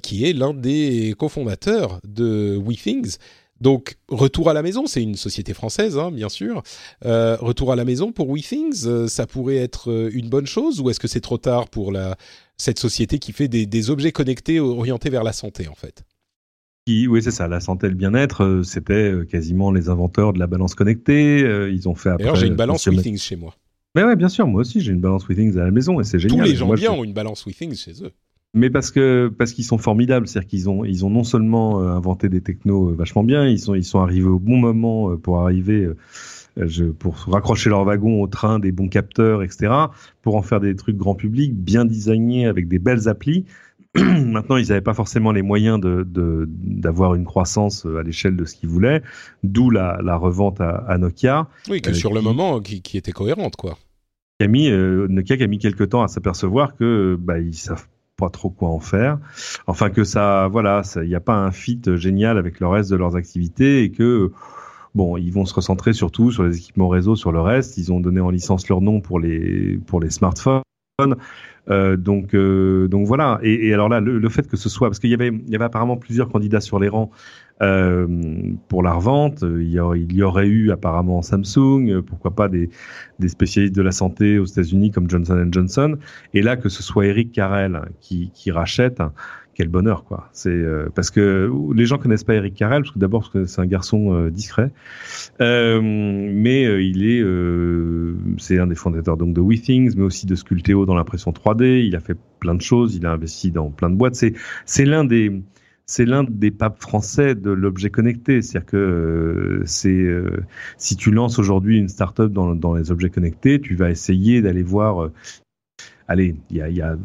[0.03, 3.19] qui est l'un des cofondateurs de WeThings.
[3.61, 6.65] Donc, retour à la maison, c'est une société française, hein, bien sûr.
[7.03, 11.07] retour à la maison pour WeThings, ça pourrait être une bonne chose ou est-ce que
[11.07, 12.17] c'est trop tard pour la,
[12.57, 16.03] cette société qui fait des, des objets connectés orientés vers la santé, en fait?
[16.87, 17.49] Oui, c'est ça.
[17.49, 21.43] La santé et le bien-être, euh, c'était euh, quasiment les inventeurs de la balance connectée.
[21.43, 22.25] Euh, ils ont fait après.
[22.25, 23.55] D'ailleurs, j'ai une balance Withings chez moi.
[23.95, 24.47] Mais ouais, bien sûr.
[24.47, 26.39] Moi aussi, j'ai une balance Withings à la maison et c'est génial.
[26.39, 28.11] Tous les gens bien ont une balance Withings chez eux.
[28.57, 32.29] Mais parce que parce qu'ils sont formidables, c'est-à-dire qu'ils ont ils ont non seulement inventé
[32.29, 35.89] des technos vachement bien, ils sont ils sont arrivés au bon moment pour arriver.
[36.57, 39.73] Je, pour raccrocher leur wagon au train, des bons capteurs, etc.,
[40.23, 43.45] pour en faire des trucs grand public, bien designés, avec des belles applis.
[43.97, 46.05] Maintenant, ils n'avaient pas forcément les moyens de
[46.49, 49.03] d'avoir une croissance à l'échelle de ce qu'ils voulaient,
[49.43, 51.49] d'où la, la, revente à, à, Nokia.
[51.71, 53.79] Oui, que sur le moment, qui, qui, était cohérente, quoi.
[54.41, 57.87] Qui a mis, Nokia qui a mis quelques temps à s'apercevoir que bah, ils savent
[58.17, 59.19] pas trop quoi en faire.
[59.67, 62.97] Enfin que ça, voilà, il n'y a pas un fit génial avec le reste de
[62.97, 64.33] leurs activités et que
[64.95, 67.77] bon, ils vont se recentrer surtout sur les équipements réseau, sur le reste.
[67.79, 70.63] Ils ont donné en licence leur nom pour les pour les smartphones.
[71.71, 73.41] Euh, donc, euh, donc voilà.
[73.43, 75.51] Et, et, alors là, le, le, fait que ce soit, parce qu'il y avait, il
[75.51, 77.11] y avait apparemment plusieurs candidats sur les rangs
[77.63, 78.07] euh,
[78.69, 79.43] pour la revente.
[79.43, 82.71] Il y, aurait, il y, aurait, eu apparemment Samsung, pourquoi pas des,
[83.19, 85.99] des spécialistes de la santé aux États-Unis comme Johnson Johnson.
[86.33, 89.03] Et là, que ce soit Eric Carrel qui, qui rachète
[89.55, 90.29] quel bonheur quoi.
[90.33, 93.45] C'est euh, parce que les gens connaissent pas Eric Carrel parce que d'abord parce que
[93.47, 94.73] c'est un garçon euh, discret,
[95.41, 97.25] euh, mais il est
[98.39, 101.87] c'est un des fondateurs donc de WeThings, mais aussi de Sculteo dans l'impression 3D.
[101.87, 104.17] Il a fait plein de choses, il a investi dans plein de boîtes.
[104.17, 104.35] C'est
[104.67, 105.43] c'est l'un des
[105.87, 108.43] c'est l'un des papes français de l'objet connecté.
[108.43, 110.07] C'est-à-dire que c'est
[110.79, 114.63] si tu lances aujourd'hui une startup dans, dans les objets connectés, tu vas essayer d'aller
[114.63, 115.11] voir
[116.09, 116.97] allez, il y a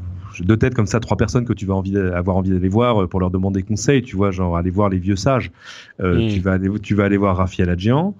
[0.41, 3.07] deux têtes comme ça, trois personnes que tu vas envie, avoir envie d'aller voir euh,
[3.07, 4.01] pour leur demander conseil.
[4.01, 5.51] Tu vois, genre aller voir les vieux sages.
[5.99, 6.29] Euh, mm.
[6.29, 8.15] Tu vas aller, tu vas aller voir Raphaël Adjian.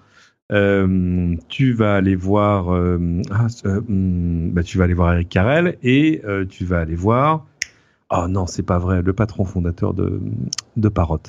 [0.52, 6.22] Euh, tu vas aller voir, ah, hmm, bah, tu vas aller voir Eric Carrel et
[6.50, 7.46] tu vas aller voir.
[8.12, 10.20] Oh non, c'est pas vrai, le patron fondateur de
[10.78, 11.22] de Parrot,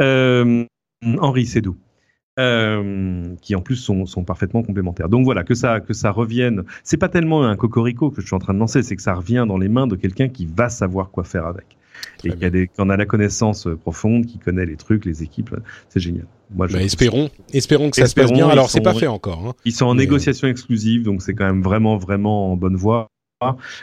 [0.00, 1.76] Henri Sédou
[2.38, 5.08] euh, qui en plus sont, sont, parfaitement complémentaires.
[5.08, 6.64] Donc voilà, que ça, que ça revienne.
[6.84, 9.14] C'est pas tellement un cocorico que je suis en train de lancer, c'est que ça
[9.14, 11.66] revient dans les mains de quelqu'un qui va savoir quoi faire avec.
[12.24, 15.54] et qui a, des, qui a la connaissance profonde, qui connaît les trucs, les équipes,
[15.88, 16.26] c'est génial.
[16.54, 18.48] Moi, bah, espérons, espérons que ça se passe bien.
[18.48, 19.48] Alors, c'est pas fait encore.
[19.48, 19.54] Hein.
[19.64, 23.08] Ils sont en négociation exclusive, donc c'est quand même vraiment, vraiment en bonne voie.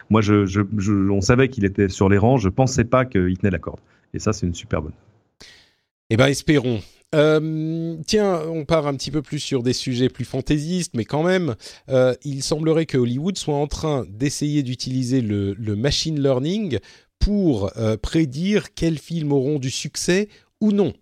[0.09, 3.37] Moi, je, je, je on savait qu'il était sur les rangs, je pensais pas qu'il
[3.37, 3.79] tenait la corde.
[4.13, 4.93] Et ça, c'est une super bonne.
[6.09, 6.79] Eh ben, espérons.
[7.15, 11.23] Euh, tiens, on part un petit peu plus sur des sujets plus fantaisistes, mais quand
[11.23, 11.55] même,
[11.89, 16.79] euh, il semblerait que Hollywood soit en train d'essayer d'utiliser le, le, machine learning
[17.19, 20.27] pour euh, prédire quels films auront du succès
[20.61, 20.93] ou non.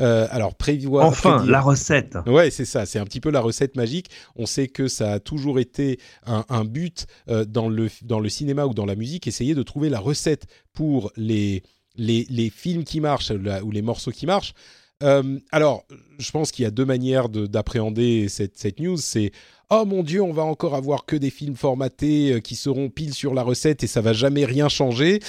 [0.00, 1.06] Euh, alors prévoir.
[1.06, 2.16] Enfin, la recette.
[2.26, 2.86] Ouais, c'est ça.
[2.86, 4.10] C'est un petit peu la recette magique.
[4.36, 8.28] On sait que ça a toujours été un, un but euh, dans le dans le
[8.28, 11.64] cinéma ou dans la musique, essayer de trouver la recette pour les
[11.96, 13.32] les, les films qui marchent
[13.64, 14.54] ou les morceaux qui marchent.
[15.02, 15.84] Euh, alors,
[16.18, 18.96] je pense qu'il y a deux manières d'appréhender cette, cette, news.
[18.96, 19.30] C'est
[19.70, 23.14] oh mon dieu, on va encore avoir que des films formatés euh, qui seront pile
[23.14, 25.20] sur la recette et ça va jamais rien changer.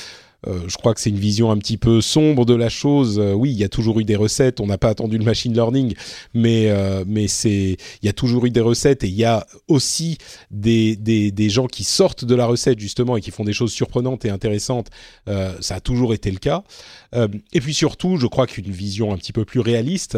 [0.48, 3.20] Euh, je crois que c'est une vision un petit peu sombre de la chose.
[3.20, 4.60] Euh, oui, il y a toujours eu des recettes.
[4.60, 5.94] On n'a pas attendu le machine learning,
[6.34, 9.46] mais euh, mais c'est il y a toujours eu des recettes et il y a
[9.68, 10.18] aussi
[10.52, 13.72] des, des, des gens qui sortent de la recette justement et qui font des choses
[13.72, 14.88] surprenantes et intéressantes.
[15.28, 16.64] ça a toujours été le cas.
[17.16, 20.18] et puis surtout, je crois qu'une vision un petit peu plus réaliste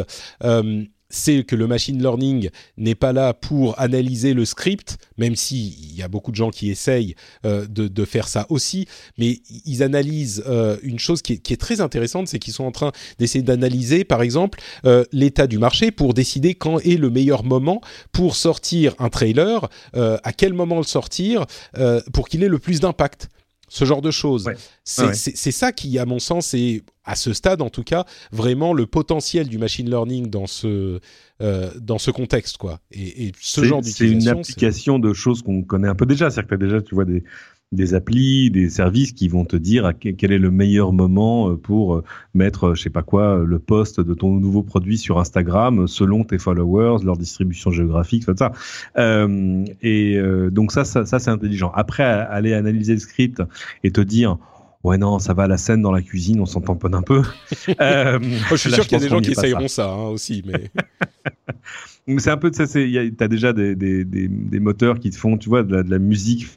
[1.11, 6.01] c'est que le machine learning n'est pas là pour analyser le script, même s'il y
[6.01, 8.87] a beaucoup de gens qui essayent euh, de, de, faire ça aussi,
[9.17, 12.63] mais ils analysent euh, une chose qui est, qui est, très intéressante, c'est qu'ils sont
[12.63, 17.09] en train d'essayer d'analyser, par exemple, euh, l'état du marché pour décider quand est le
[17.09, 17.81] meilleur moment
[18.11, 21.45] pour sortir un trailer, euh, à quel moment le sortir,
[21.77, 23.29] euh, pour qu'il ait le plus d'impact
[23.69, 24.45] ce genre de choses.
[24.45, 24.55] Ouais.
[24.83, 25.51] C'est ouais.
[25.51, 29.47] ça qui, à mon sens, est à ce stade en tout cas vraiment le potentiel
[29.47, 30.99] du machine learning dans ce
[31.41, 32.79] euh, dans ce contexte quoi.
[32.91, 34.19] Et, et ce genre d'utilisation.
[34.19, 37.05] C'est une application de choses qu'on connaît un peu déjà, c'est-à-dire que déjà tu vois
[37.05, 37.23] des
[37.71, 41.95] des applis, des services qui vont te dire quel est le meilleur moment euh, pour
[41.95, 46.25] euh, mettre, je sais pas quoi, le post de ton nouveau produit sur Instagram selon
[46.25, 48.51] tes followers, leur distribution géographique, tout ça.
[48.97, 51.71] Euh, et euh, donc ça, ça, ça c'est intelligent.
[51.73, 53.41] Après, aller analyser le script
[53.83, 54.37] et te dire
[54.83, 57.21] ouais non ça va la scène dans la cuisine on s'en tamponne un peu.
[57.79, 58.19] Euh,
[58.49, 60.43] je suis sûr qu'il y a des gens qui essayeront ça, ça hein, aussi
[62.07, 65.15] mais c'est un peu de ça t'as déjà des, des, des, des, moteurs qui te
[65.15, 66.47] font tu vois de la, de la musique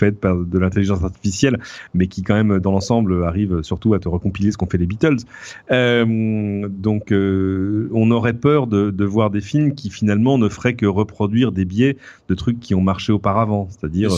[0.00, 1.60] faite par de l'intelligence artificielle,
[1.94, 4.86] mais qui quand même dans l'ensemble arrive surtout à te recompiler ce qu'ont fait les
[4.86, 5.18] Beatles.
[5.70, 10.74] Euh, donc euh, on aurait peur de, de, voir des films qui finalement ne feraient
[10.74, 11.96] que reproduire des biais
[12.28, 14.10] de trucs qui ont marché auparavant, c'est-à-dire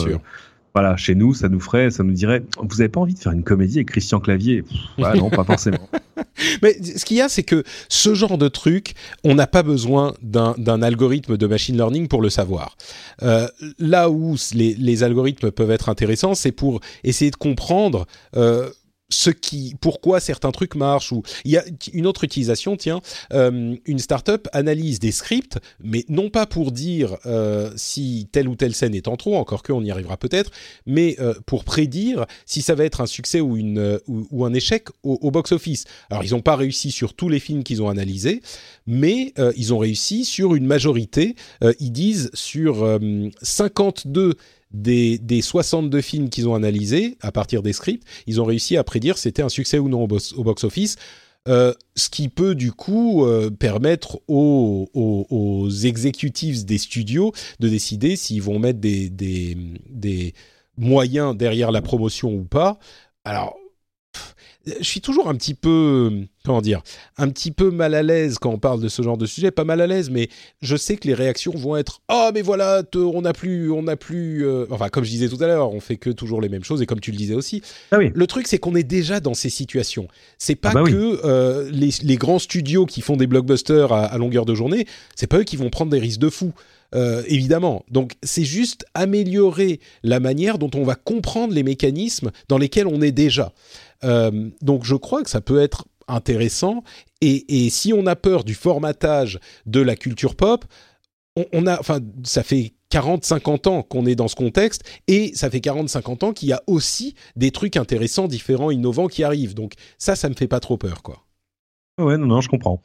[0.73, 3.31] voilà, chez nous, ça nous ferait, ça nous dirait, vous avez pas envie de faire
[3.31, 4.63] une comédie avec Christian Clavier?
[4.97, 5.89] Ouais, Non, pas forcément.
[6.63, 8.93] Mais ce qu'il y a, c'est que ce genre de truc,
[9.23, 12.75] on n'a pas besoin d'un algorithme de machine learning pour le savoir.
[13.21, 13.47] Euh,
[13.77, 18.07] là où les, les, algorithmes peuvent être intéressants, c'est pour essayer de comprendre.
[18.35, 18.69] Euh,
[19.13, 22.75] ce qui, pourquoi certains trucs marchent ou il y a une autre utilisation.
[22.75, 23.01] Tiens,
[23.33, 28.55] euh, une startup analyse des scripts, mais non pas pour dire euh, si telle ou
[28.55, 30.51] telle scène est en trop, encore que on y arrivera peut-être,
[30.85, 34.87] mais euh, pour prédire si ça va être un succès ou une ou, un échec
[35.03, 35.85] au box-office.
[36.09, 38.41] Alors ils n'ont pas réussi sur tous les films qu'ils ont analysés,
[38.87, 41.35] mais ils ont réussi sur une majorité.
[41.79, 42.99] ils disent sur
[43.41, 44.35] 52
[44.73, 48.83] des, des 62 films qu'ils ont analysés à partir des scripts, ils ont réussi à
[48.83, 50.97] prédire c'était un succès ou non au, box-office.
[51.49, 58.15] Euh, ce qui peut du coup euh, permettre aux, aux, exécutifs des studios de décider
[58.15, 59.57] s'ils vont mettre des, des,
[59.89, 60.33] des,
[60.77, 62.79] moyens derrière la promotion ou pas.
[63.25, 63.57] Alors,
[64.65, 66.09] je suis toujours un petit peu,
[66.45, 66.81] comment dire,
[67.17, 69.51] un petit peu mal à l'aise quand on parle de ce genre de sujet.
[69.51, 70.29] Pas mal à l'aise, mais
[70.61, 73.97] je sais que les réactions vont être oh mais voilà, on n'a plus, on n'a
[73.97, 76.63] plus, euh, enfin comme je disais tout à l'heure, on fait que toujours les mêmes
[76.63, 77.61] choses et comme tu le disais aussi.
[77.91, 78.11] Ah oui.
[78.13, 80.07] Le truc c'est qu'on est déjà dans ces situations.
[80.37, 84.45] C'est pas ah bah que euh, les, grands studios qui font des blockbusters à, longueur
[84.45, 86.53] de journée, c'est pas eux qui vont prendre des risques de fou.
[86.95, 87.83] Euh, évidemment.
[87.89, 93.01] Donc c'est juste améliorer la manière dont on va comprendre les mécanismes dans lesquels on
[93.01, 93.51] est déjà.
[94.03, 96.83] Euh, donc je crois que ça peut être intéressant.
[97.21, 100.65] Et, si on a peur du formatage de la culture pop,
[101.53, 105.59] on, a, enfin, ça fait 40-50 ans qu'on est dans ce contexte et ça fait
[105.59, 109.55] 40-50 ans qu'il y a aussi des trucs intéressants, différents, innovants qui arrivent.
[109.55, 111.22] Donc ça, ça me fait pas trop peur, quoi.
[111.99, 112.81] Ouais, non, non, je comprends.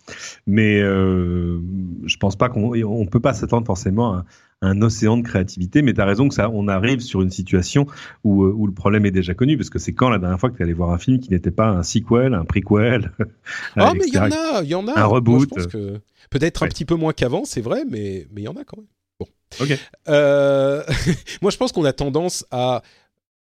[0.47, 1.61] Mais euh,
[2.05, 4.25] je pense pas qu'on on peut pas s'attendre forcément à
[4.61, 5.83] un océan de créativité.
[5.83, 7.87] Mais tu as raison que ça, on arrive sur une situation
[8.25, 10.51] où, euh, où le problème est déjà connu, parce que c'est quand la dernière fois
[10.51, 13.13] que tu allé voir un film qui n'était pas un sequel, un prequel.
[13.77, 14.99] Ah, mais il y en a, il y en a.
[14.99, 15.49] Un reboot.
[16.31, 18.77] peut-être un petit peu moins qu'avant, c'est vrai, mais mais il y en a quand
[18.77, 18.87] même.
[19.21, 19.27] Bon.
[19.61, 19.79] Ok.
[20.09, 20.83] Euh,
[21.43, 22.83] moi, je pense qu'on a tendance à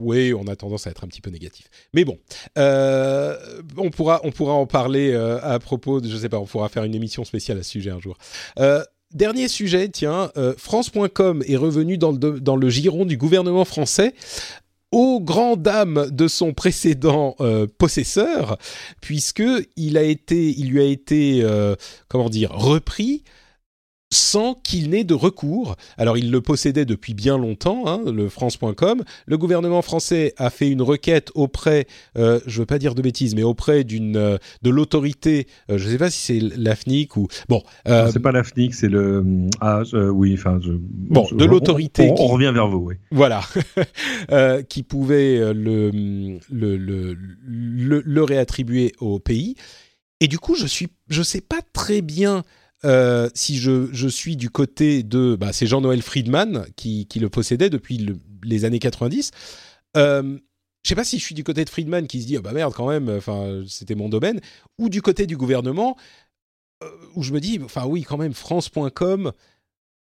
[0.00, 1.70] oui, on a tendance à être un petit peu négatif.
[1.94, 2.18] Mais bon,
[2.58, 3.36] euh,
[3.76, 6.68] on, pourra, on pourra en parler euh, à propos, de, je sais pas, on pourra
[6.68, 8.18] faire une émission spéciale à ce sujet un jour.
[8.58, 14.14] Euh, dernier sujet, tiens, France.com est revenu dans le, dans le giron du gouvernement français
[14.92, 17.36] aux grand dames de son précédent
[17.78, 18.58] possesseur,
[19.00, 19.42] puisque
[19.76, 21.46] il a été, il lui a été,
[22.08, 23.24] comment dire, repris
[24.12, 25.76] sans qu'il n'ait de recours.
[25.98, 29.02] Alors il le possédait depuis bien longtemps, hein, le France.com.
[29.26, 31.86] Le gouvernement français a fait une requête auprès,
[32.16, 35.46] euh, je veux pas dire de bêtises, mais auprès d'une euh, de l'autorité.
[35.70, 37.62] Euh, je ne sais pas si c'est l'AFNIC ou bon.
[37.86, 39.24] C'est pas l'AFNIC, c'est le
[39.60, 42.08] ah oui, enfin bon de l'autorité.
[42.10, 42.94] On, on, revient vers vous, oui.
[43.10, 43.42] Voilà,
[44.68, 49.56] qui pouvait le le, le le, le réattribuer au pays.
[50.20, 52.42] Et du coup, je suis, je sais pas très bien
[52.84, 55.36] euh, si je, suis du côté de...
[55.38, 58.06] Bah, c'est Jean-Noël Friedman qui, le possédait depuis
[58.42, 59.30] les années 90.
[59.96, 60.38] Euh,
[60.86, 62.52] je sais pas si je suis du côté de Friedman qui se dit oh bah
[62.52, 64.40] merde quand même, enfin c'était mon domaine,
[64.78, 65.96] ou du côté du gouvernement
[66.84, 69.32] euh, où je me dis enfin oui quand même France.com,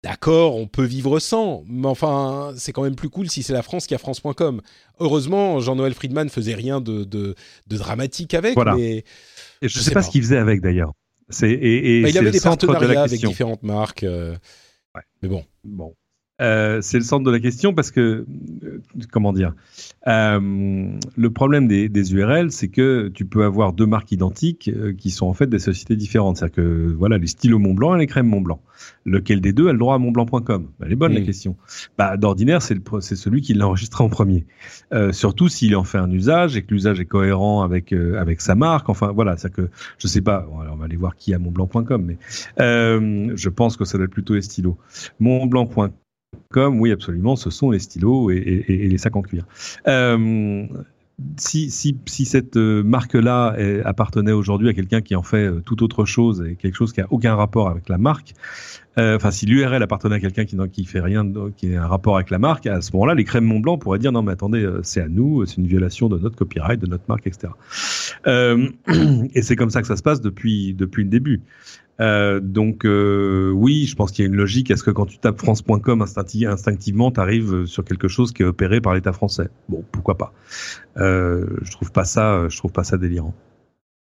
[0.02, 3.62] d'accord on peut vivre sans, mais enfin c'est quand même plus cool si c'est la
[3.62, 4.62] France qui a France.com.
[5.00, 7.34] Heureusement Jean-Noël Friedman faisait rien de,
[7.66, 9.04] dramatique avec, mais
[9.60, 10.94] je, ne sais, pas, ce qu'il faisait avec d'ailleurs.
[11.31, 14.03] C'est et, bah, il avait des partenariats avec différentes marques.
[14.03, 14.37] Euh,
[15.22, 15.45] mais bon.
[15.64, 15.95] Bon.
[16.41, 18.24] Euh, c'est le centre de la question parce que,
[18.64, 18.80] euh,
[19.11, 19.55] comment dire,
[20.07, 25.11] euh, le problème des, des URL, c'est que tu peux avoir deux marques identiques qui
[25.11, 26.38] sont en fait des sociétés différentes.
[26.38, 28.61] C'est-à-dire que, voilà, les stylos Montblanc et les crèmes Montblanc.
[29.05, 31.55] Lequel des deux a le droit à montblanc.com Elle est bonne la question.
[31.99, 32.80] Bah, D'ordinaire, c'est
[33.16, 34.47] celui qui l'a enregistré en premier.
[35.12, 38.88] surtout s'il en fait un usage et que l'usage est cohérent avec avec sa marque.
[38.88, 39.68] Enfin, voilà, c'est que
[39.99, 40.49] je sais pas.
[40.51, 42.16] on va aller voir qui a montblanc.com, mais
[42.57, 44.78] je pense que ça doit être plutôt les stylos.
[45.18, 45.91] Montblanc.com
[46.53, 49.46] comme oui, absolument, ce sont les stylos et, les sacs en cuir.
[49.86, 50.66] Euh,
[51.36, 55.82] si, si, si, cette euh, marque-là appartenait aujourd'hui à quelqu'un qui en fait euh, tout
[55.84, 58.32] autre chose et quelque chose qui a aucun rapport avec la marque,
[58.96, 61.24] enfin si l'URL appartenait à quelqu'un qui qui fait rien,
[61.57, 64.12] qui a un rapport avec la marque, à ce moment-là, les crèmes Montblanc pourraient dire
[64.12, 67.26] non mais attendez, c'est à nous, c'est une violation de notre copyright, de notre marque,
[67.26, 67.53] etc.
[69.34, 71.40] et c'est comme ça que ça se passe depuis depuis le début.
[72.01, 75.07] Euh, donc euh, oui, je pense qu'il y a une logique à ce que quand
[75.07, 79.48] tu tapes France.com instinctivement, tu arrives sur quelque chose qui est opéré par l'État français.
[79.68, 80.32] Bon, pourquoi pas
[80.96, 83.34] euh, Je trouve pas ça, je trouve pas ça délirant.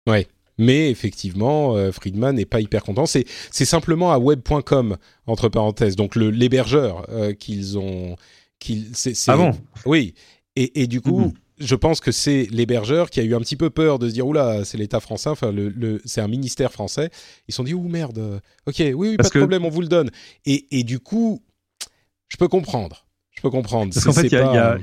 [0.07, 0.27] Ouais.
[0.59, 3.05] Mais effectivement, Friedman n'est pas hyper content.
[3.05, 7.05] C'est simplement à web.com entre parenthèses, donc l'hébergeur
[7.37, 8.15] qu'ils ont.
[8.57, 8.91] Qu'ils,
[9.27, 9.51] ah bon?
[9.85, 10.15] Oui.
[10.55, 13.55] Et, et du coup, mhm je pense que c'est l'hébergeur qui a eu un petit
[13.55, 17.09] peu peur de se dire oula c'est l'État français enfin le, c'est un ministère français.
[17.47, 19.87] Ils se sont dit ouh merde ok oui, oui pas de problème on vous le
[19.87, 20.11] donne.
[20.45, 21.41] Et, et, du coup
[22.29, 23.07] je peux comprendre.
[23.31, 23.93] Je peux comprendre.
[23.93, 24.77] Parce qu'en fait il y, a,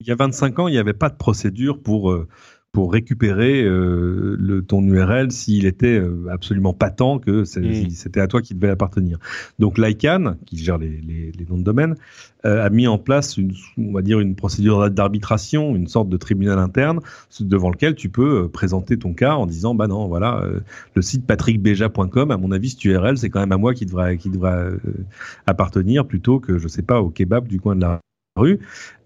[0.00, 2.28] il y, a 25 ans il n'y avait pas de procédure pour euh,
[2.72, 7.90] pour récupérer euh, le, ton URL s'il était euh, absolument patent que Mm.
[7.90, 9.18] c'était à toi qui devait appartenir.
[9.58, 11.96] Donc l'ICANN, qui gère les, les- les noms de domaine,
[12.44, 16.16] euh, a mis en place une, on va dire une procédure d'arbitration, une sorte de
[16.16, 17.00] tribunal interne
[17.40, 20.60] devant lequel tu peux euh, présenter ton cas en disant bah non voilà euh,
[20.94, 24.16] le site patrickbeja.com à mon avis cette URL c'est quand même à moi qui devrait
[24.16, 24.78] qui devrait euh,
[25.46, 28.00] appartenir plutôt que je sais pas au kebab du coin de la
[28.40, 28.58] rue.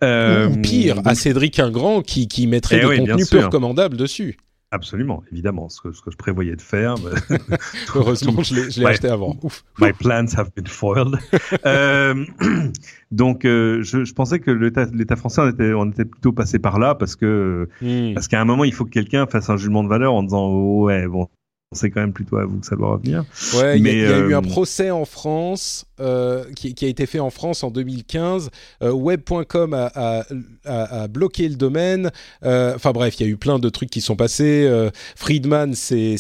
[0.03, 3.31] Euh, Ou pire, donc- à Cédric Ingrand qui, qui mettrait Eh des oui, bien contenus
[3.31, 4.37] peu recommandables dessus.
[4.71, 6.97] Absolument, évidemment, ce que, ce que je prévoyais de faire.
[6.99, 7.39] mais-
[7.95, 8.91] Heureusement, je l'ai je l'ai Ouais.
[8.93, 9.37] acheté avant.
[9.43, 9.63] Ouf.
[9.79, 11.17] My plans have been foiled.
[11.67, 12.25] Euh,
[13.13, 16.59] donc, euh, je, je pensais que l'État l'État français, on était, on était plutôt passé
[16.59, 18.15] par là parce que Hmm.
[18.15, 20.45] parce qu'à un moment, il faut que quelqu'un fasse un jugement de valeur en disant
[20.49, 21.29] oh, ouais, bon,
[21.73, 23.25] c'est quand même plutôt à vous que ça doit revenir.
[23.57, 26.45] Ouais, il y a- Mais, il y, a eu euh, un procès en France euh,
[26.55, 28.51] qui, qui a été fait en France en 2015.
[28.83, 30.25] Euh, Web.com a, a-
[30.65, 32.11] a- a bloqué le domaine.
[32.45, 34.71] Euh, Enfin bref, il y a eu plein de trucs qui sont passés.
[35.17, 36.17] Friedman s'est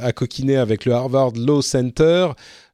[0.00, 2.28] a coquiné avec le Harvard Law Center.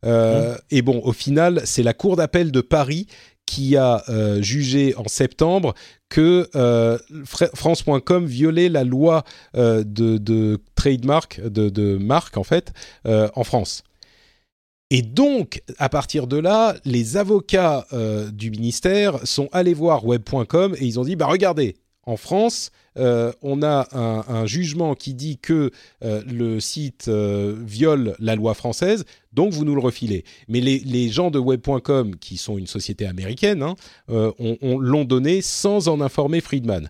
[0.05, 3.07] Euh, Et bon, au final, c'est la Cour d'appel de Paris
[3.47, 5.75] qui a euh, jugé en septembre
[6.09, 9.25] que euh, Fra- France.com violait la loi
[9.57, 12.73] euh, de, de trademark, de, de marque en fait,
[13.05, 13.83] en France.
[14.91, 17.87] Et donc, à partir de là, les avocats
[18.33, 21.75] du ministère sont allés voir web.com et ils ont dit, bah regardez,
[22.05, 25.71] en France, euh, on a un, un jugement qui dit que
[26.05, 30.25] euh, le site euh, viole la loi française, donc vous nous le refilez.
[30.49, 33.75] Mais les, les gens de web.com, qui sont une société américaine, hein,
[34.09, 36.89] on, on l'ont donné sans en informer Friedman.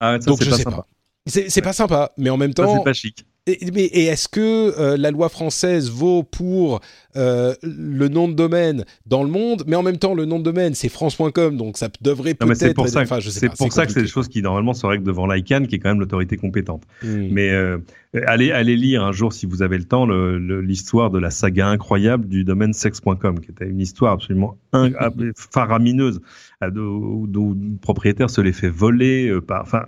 [0.00, 0.76] Ah, ça, donc c'est je pas sais sympa.
[0.76, 0.86] pas.
[1.26, 3.26] C'est pas sympa, mais en même temps, c'est pas chic.
[3.46, 4.40] Et, mais, et est-ce que
[4.78, 6.80] euh, la loi française vaut pour
[7.16, 10.44] euh, le nom de domaine dans le monde, mais en même temps le nom de
[10.44, 12.74] domaine c'est France.com, donc ça devrait c'est peut-être.
[12.74, 14.42] pour ça, que- enfin, je sais c'est pas, pour ça que c'est des choses qui
[14.42, 16.82] normalement se règlent devant l'ICANN, qui est quand même l'autorité compétente.
[17.02, 17.28] Hmm.
[17.30, 17.78] Mais euh,
[18.26, 22.26] allez, allez lire un jour, si vous avez le temps, l'histoire de la saga incroyable
[22.28, 24.90] du domaine sex.com, qui était une histoire absolument in-
[25.34, 26.20] faramineuse,
[26.62, 29.82] euh, d'où d'où le propriétaire se les fait voler, euh, par, enfin,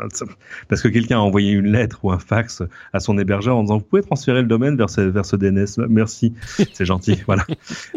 [0.69, 2.63] parce que quelqu'un a envoyé une lettre ou un fax
[2.93, 5.87] à son hébergeur en disant vous pouvez transférer le domaine vers ce, vers ce DNS,
[5.89, 6.33] merci,
[6.73, 7.45] c'est gentil, voilà.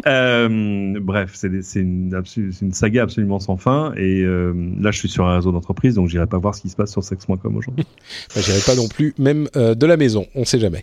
[0.06, 2.22] Euh, bref, c'est une,
[2.62, 6.08] une saga absolument sans fin, et euh, là je suis sur un réseau d'entreprise, donc
[6.08, 7.84] j'irai pas voir ce qui se passe sur sex.com aujourd'hui.
[8.36, 10.82] J'irai pas non plus, même euh, de la maison, on sait jamais.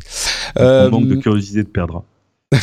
[0.56, 2.04] On Euh, manque de curiosité de perdre.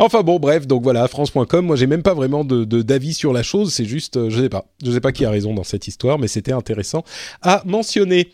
[0.00, 1.64] enfin bon, bref, donc voilà, France.com.
[1.66, 3.72] Moi, j'ai même pas vraiment de de- d'avis sur la chose.
[3.72, 6.18] C'est juste, euh, je sais pas, je sais pas qui a raison dans cette histoire,
[6.18, 7.04] mais c'était intéressant
[7.42, 8.32] à mentionner.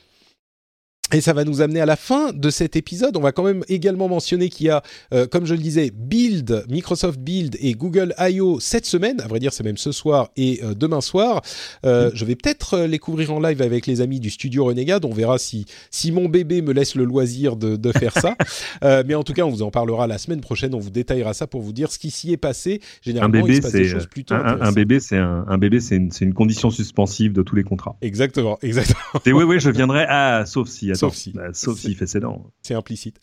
[1.14, 3.16] Et ça va nous amener à la fin de cet épisode.
[3.16, 4.82] On va quand même également mentionner qu'il y a,
[5.14, 8.60] euh, comme je le disais, Build, Microsoft Build et Google I.O.
[8.60, 9.18] cette semaine.
[9.22, 11.40] À vrai dire, c'est même ce soir et euh, demain soir.
[11.86, 15.06] Euh, Je vais peut-être euh, les couvrir en live avec les amis du studio Renegade.
[15.06, 18.36] On verra si, si mon bébé me laisse le loisir de, de faire ça.
[18.84, 20.74] Euh, mais en tout cas, on vous en parlera la semaine prochaine.
[20.74, 22.80] On vous détaillera ça pour vous dire ce qui s'y est passé.
[22.82, 25.44] Un Généralement, il bébé, se passe des choses plutôt un, un- un bébé, c'est un,
[25.48, 27.96] un bébé, c'est une, une condition suspensive de tous les contrats.
[28.02, 28.98] Exactement, exactement.
[29.26, 30.04] Et oui, oui, je viendrai.
[30.08, 31.32] Ah, sauf si, Sauf si.
[31.32, 32.52] Bah, sauf s'il fait ses dents.
[32.62, 33.18] C'est implicite.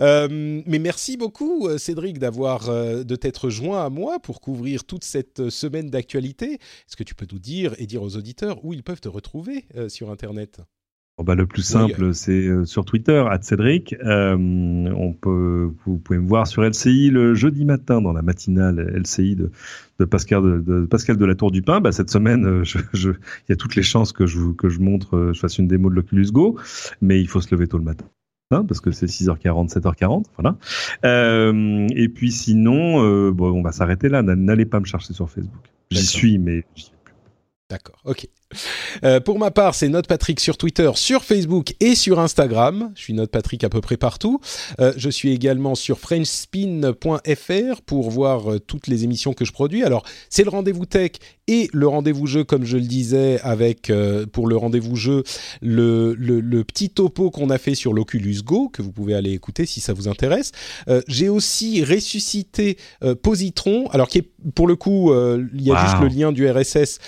[0.00, 4.84] Euh, mais merci beaucoup, euh, Cédric, d'avoir euh, de t'être joint à moi pour couvrir
[4.84, 6.54] toute cette semaine d'actualité.
[6.54, 9.66] Est-ce que tu peux nous dire et dire aux auditeurs où ils peuvent te retrouver
[9.76, 10.60] euh, sur Internet?
[11.18, 13.94] Bon, bah, le plus simple, c'est euh, sur Twitter, Cédric.
[14.02, 18.80] Euh, on peut, vous pouvez me voir sur LCI le jeudi matin dans la matinale
[18.96, 19.50] LCI de,
[19.98, 21.80] de Pascal de, de Pascal de la Tour du Pin.
[21.80, 22.64] Bah, cette semaine, euh,
[22.94, 23.14] il
[23.50, 25.90] y a toutes les chances que je, vous- que je montre, je fasse une démo
[25.90, 26.58] de l'Oculus Go,
[27.02, 28.06] mais il faut se lever tôt le matin.
[28.50, 30.58] Parce que c'est 6h40, 7h40, voilà.
[31.06, 34.22] Euh, et puis sinon, euh, bon, on va s'arrêter là.
[34.22, 35.62] N'allez pas me chercher sur Facebook.
[35.90, 37.14] J'y suis, mais j'y vais plus.
[37.70, 38.28] D'accord, ok.
[39.04, 42.92] Euh, pour ma part, c'est Note Patrick sur Twitter, sur Facebook et sur Instagram.
[42.94, 44.40] Je suis Note Patrick à peu près partout.
[44.80, 49.82] Euh, je suis également sur FrenchSpin.fr pour voir euh, toutes les émissions que je produis.
[49.84, 51.12] Alors, c'est le rendez-vous tech
[51.48, 53.92] et le rendez-vous jeu, comme je le disais, avec
[54.32, 55.24] pour le rendez-vous jeu
[55.60, 59.32] le, le, le petit topo qu'on a fait sur l'Oculus Go que vous pouvez aller
[59.32, 60.52] écouter si ça vous intéresse.
[61.08, 62.78] J'ai aussi ressuscité
[63.22, 65.12] Positron, alors qui est pour le coup,
[65.52, 65.80] il y a Wow.
[65.80, 66.98] juste le lien du RSS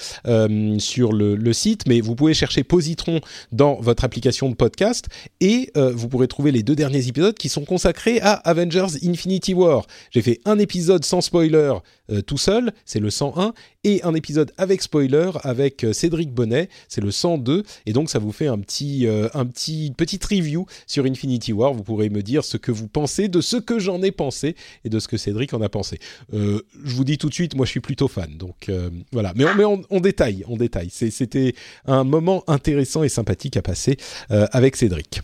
[0.78, 3.20] sur le, le site, mais vous pouvez chercher Positron
[3.52, 5.06] dans votre application de podcast
[5.40, 9.54] et euh, vous pourrez trouver les deux derniers épisodes qui sont consacrés à Avengers Infinity
[9.54, 9.86] War.
[10.10, 11.74] J'ai fait un épisode sans spoiler
[12.10, 13.54] euh, tout seul, c'est le 101,
[13.84, 18.18] et un épisode avec spoiler avec euh, Cédric Bonnet, c'est le 102, et donc ça
[18.18, 21.72] vous fait un petit, un petit petite review sur Infinity War.
[21.72, 24.88] Vous pourrez me dire ce que vous pensez de ce que j'en ai pensé et
[24.88, 25.98] de ce que Cédric en a pensé.
[26.32, 28.70] je vous dis tout de suite, moi je suis plutôt fan, donc
[29.12, 29.32] voilà.
[29.34, 30.90] Mais on, détaille, on détaille.
[30.90, 31.54] C'était
[31.86, 33.96] un moment intéressant et sympathique à passer
[34.28, 35.22] avec Cédric.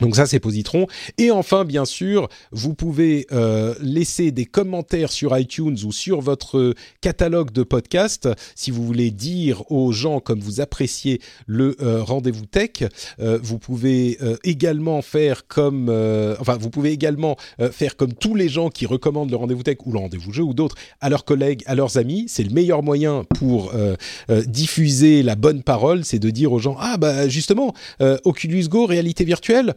[0.00, 0.86] Donc ça c'est Positron.
[1.18, 6.74] Et enfin bien sûr, vous pouvez euh, laisser des commentaires sur iTunes ou sur votre
[7.00, 12.46] catalogue de podcasts si vous voulez dire aux gens comme vous appréciez le euh, rendez-vous
[12.46, 12.84] tech.
[13.20, 15.88] Euh, vous pouvez également faire comme,
[16.40, 17.36] enfin vous pouvez également
[17.72, 20.54] faire comme tous les gens qui recommandent le rendez-vous tech ou le rendez-vous jeu ou
[20.54, 22.26] d'autres à leurs collègues, à leurs amis.
[22.28, 23.72] C'est le meilleur moyen pour
[24.46, 27.74] diffuser la bonne parole, c'est de dire aux gens ah bah justement
[28.24, 29.74] Oculus Go réalité virtuelle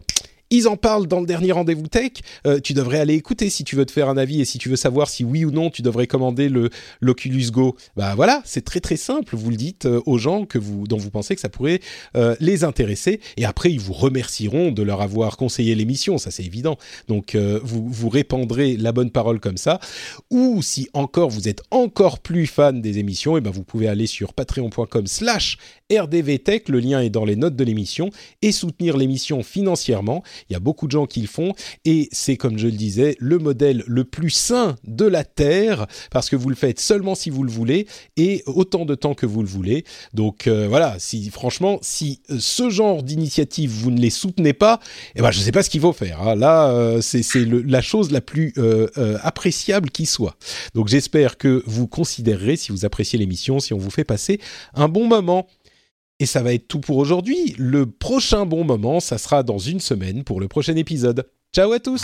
[0.51, 2.11] ils en parlent dans le dernier rendez-vous tech.
[2.45, 4.69] Euh, tu devrais aller écouter si tu veux te faire un avis et si tu
[4.69, 6.69] veux savoir si oui ou non tu devrais commander le
[6.99, 7.75] l'Oculus Go.
[7.95, 9.35] Bah voilà, c'est très très simple.
[9.35, 11.79] Vous le dites euh, aux gens que vous dont vous pensez que ça pourrait
[12.15, 16.17] euh, les intéresser et après ils vous remercieront de leur avoir conseillé l'émission.
[16.17, 16.77] Ça c'est évident.
[17.07, 19.79] Donc vous vous répandrez la bonne parole comme ça.
[20.29, 23.87] Ou si encore vous êtes encore plus fan des émissions, et eh ben vous pouvez
[23.87, 25.57] aller sur patreon.com/slash
[25.91, 26.69] rdvtech.
[26.69, 28.09] Le lien est dans les notes de l'émission
[28.41, 30.23] et soutenir l'émission financièrement.
[30.49, 31.53] Il y a beaucoup de gens qui le font
[31.85, 36.29] et c'est, comme je le disais, le modèle le plus sain de la Terre parce
[36.29, 37.87] que vous le faites seulement si vous le voulez
[38.17, 39.85] et autant de temps que vous le voulez.
[40.13, 44.79] Donc euh, voilà, si franchement, si euh, ce genre d'initiative vous ne les soutenez pas,
[45.15, 46.21] eh ben je ne sais pas ce qu'il faut faire.
[46.21, 46.35] Hein.
[46.35, 48.53] Là, euh, c'est la chose la plus
[49.23, 50.35] appréciable qui soit.
[50.73, 54.39] Donc j'espère que vous considérerez, si vous appréciez l'émission, si on vous fait passer
[54.73, 55.47] un bon moment.
[56.21, 57.55] Et ça va être tout pour aujourd'hui.
[57.57, 61.27] Le prochain bon moment, ça sera dans une semaine pour le prochain épisode.
[61.51, 62.03] Ciao à tous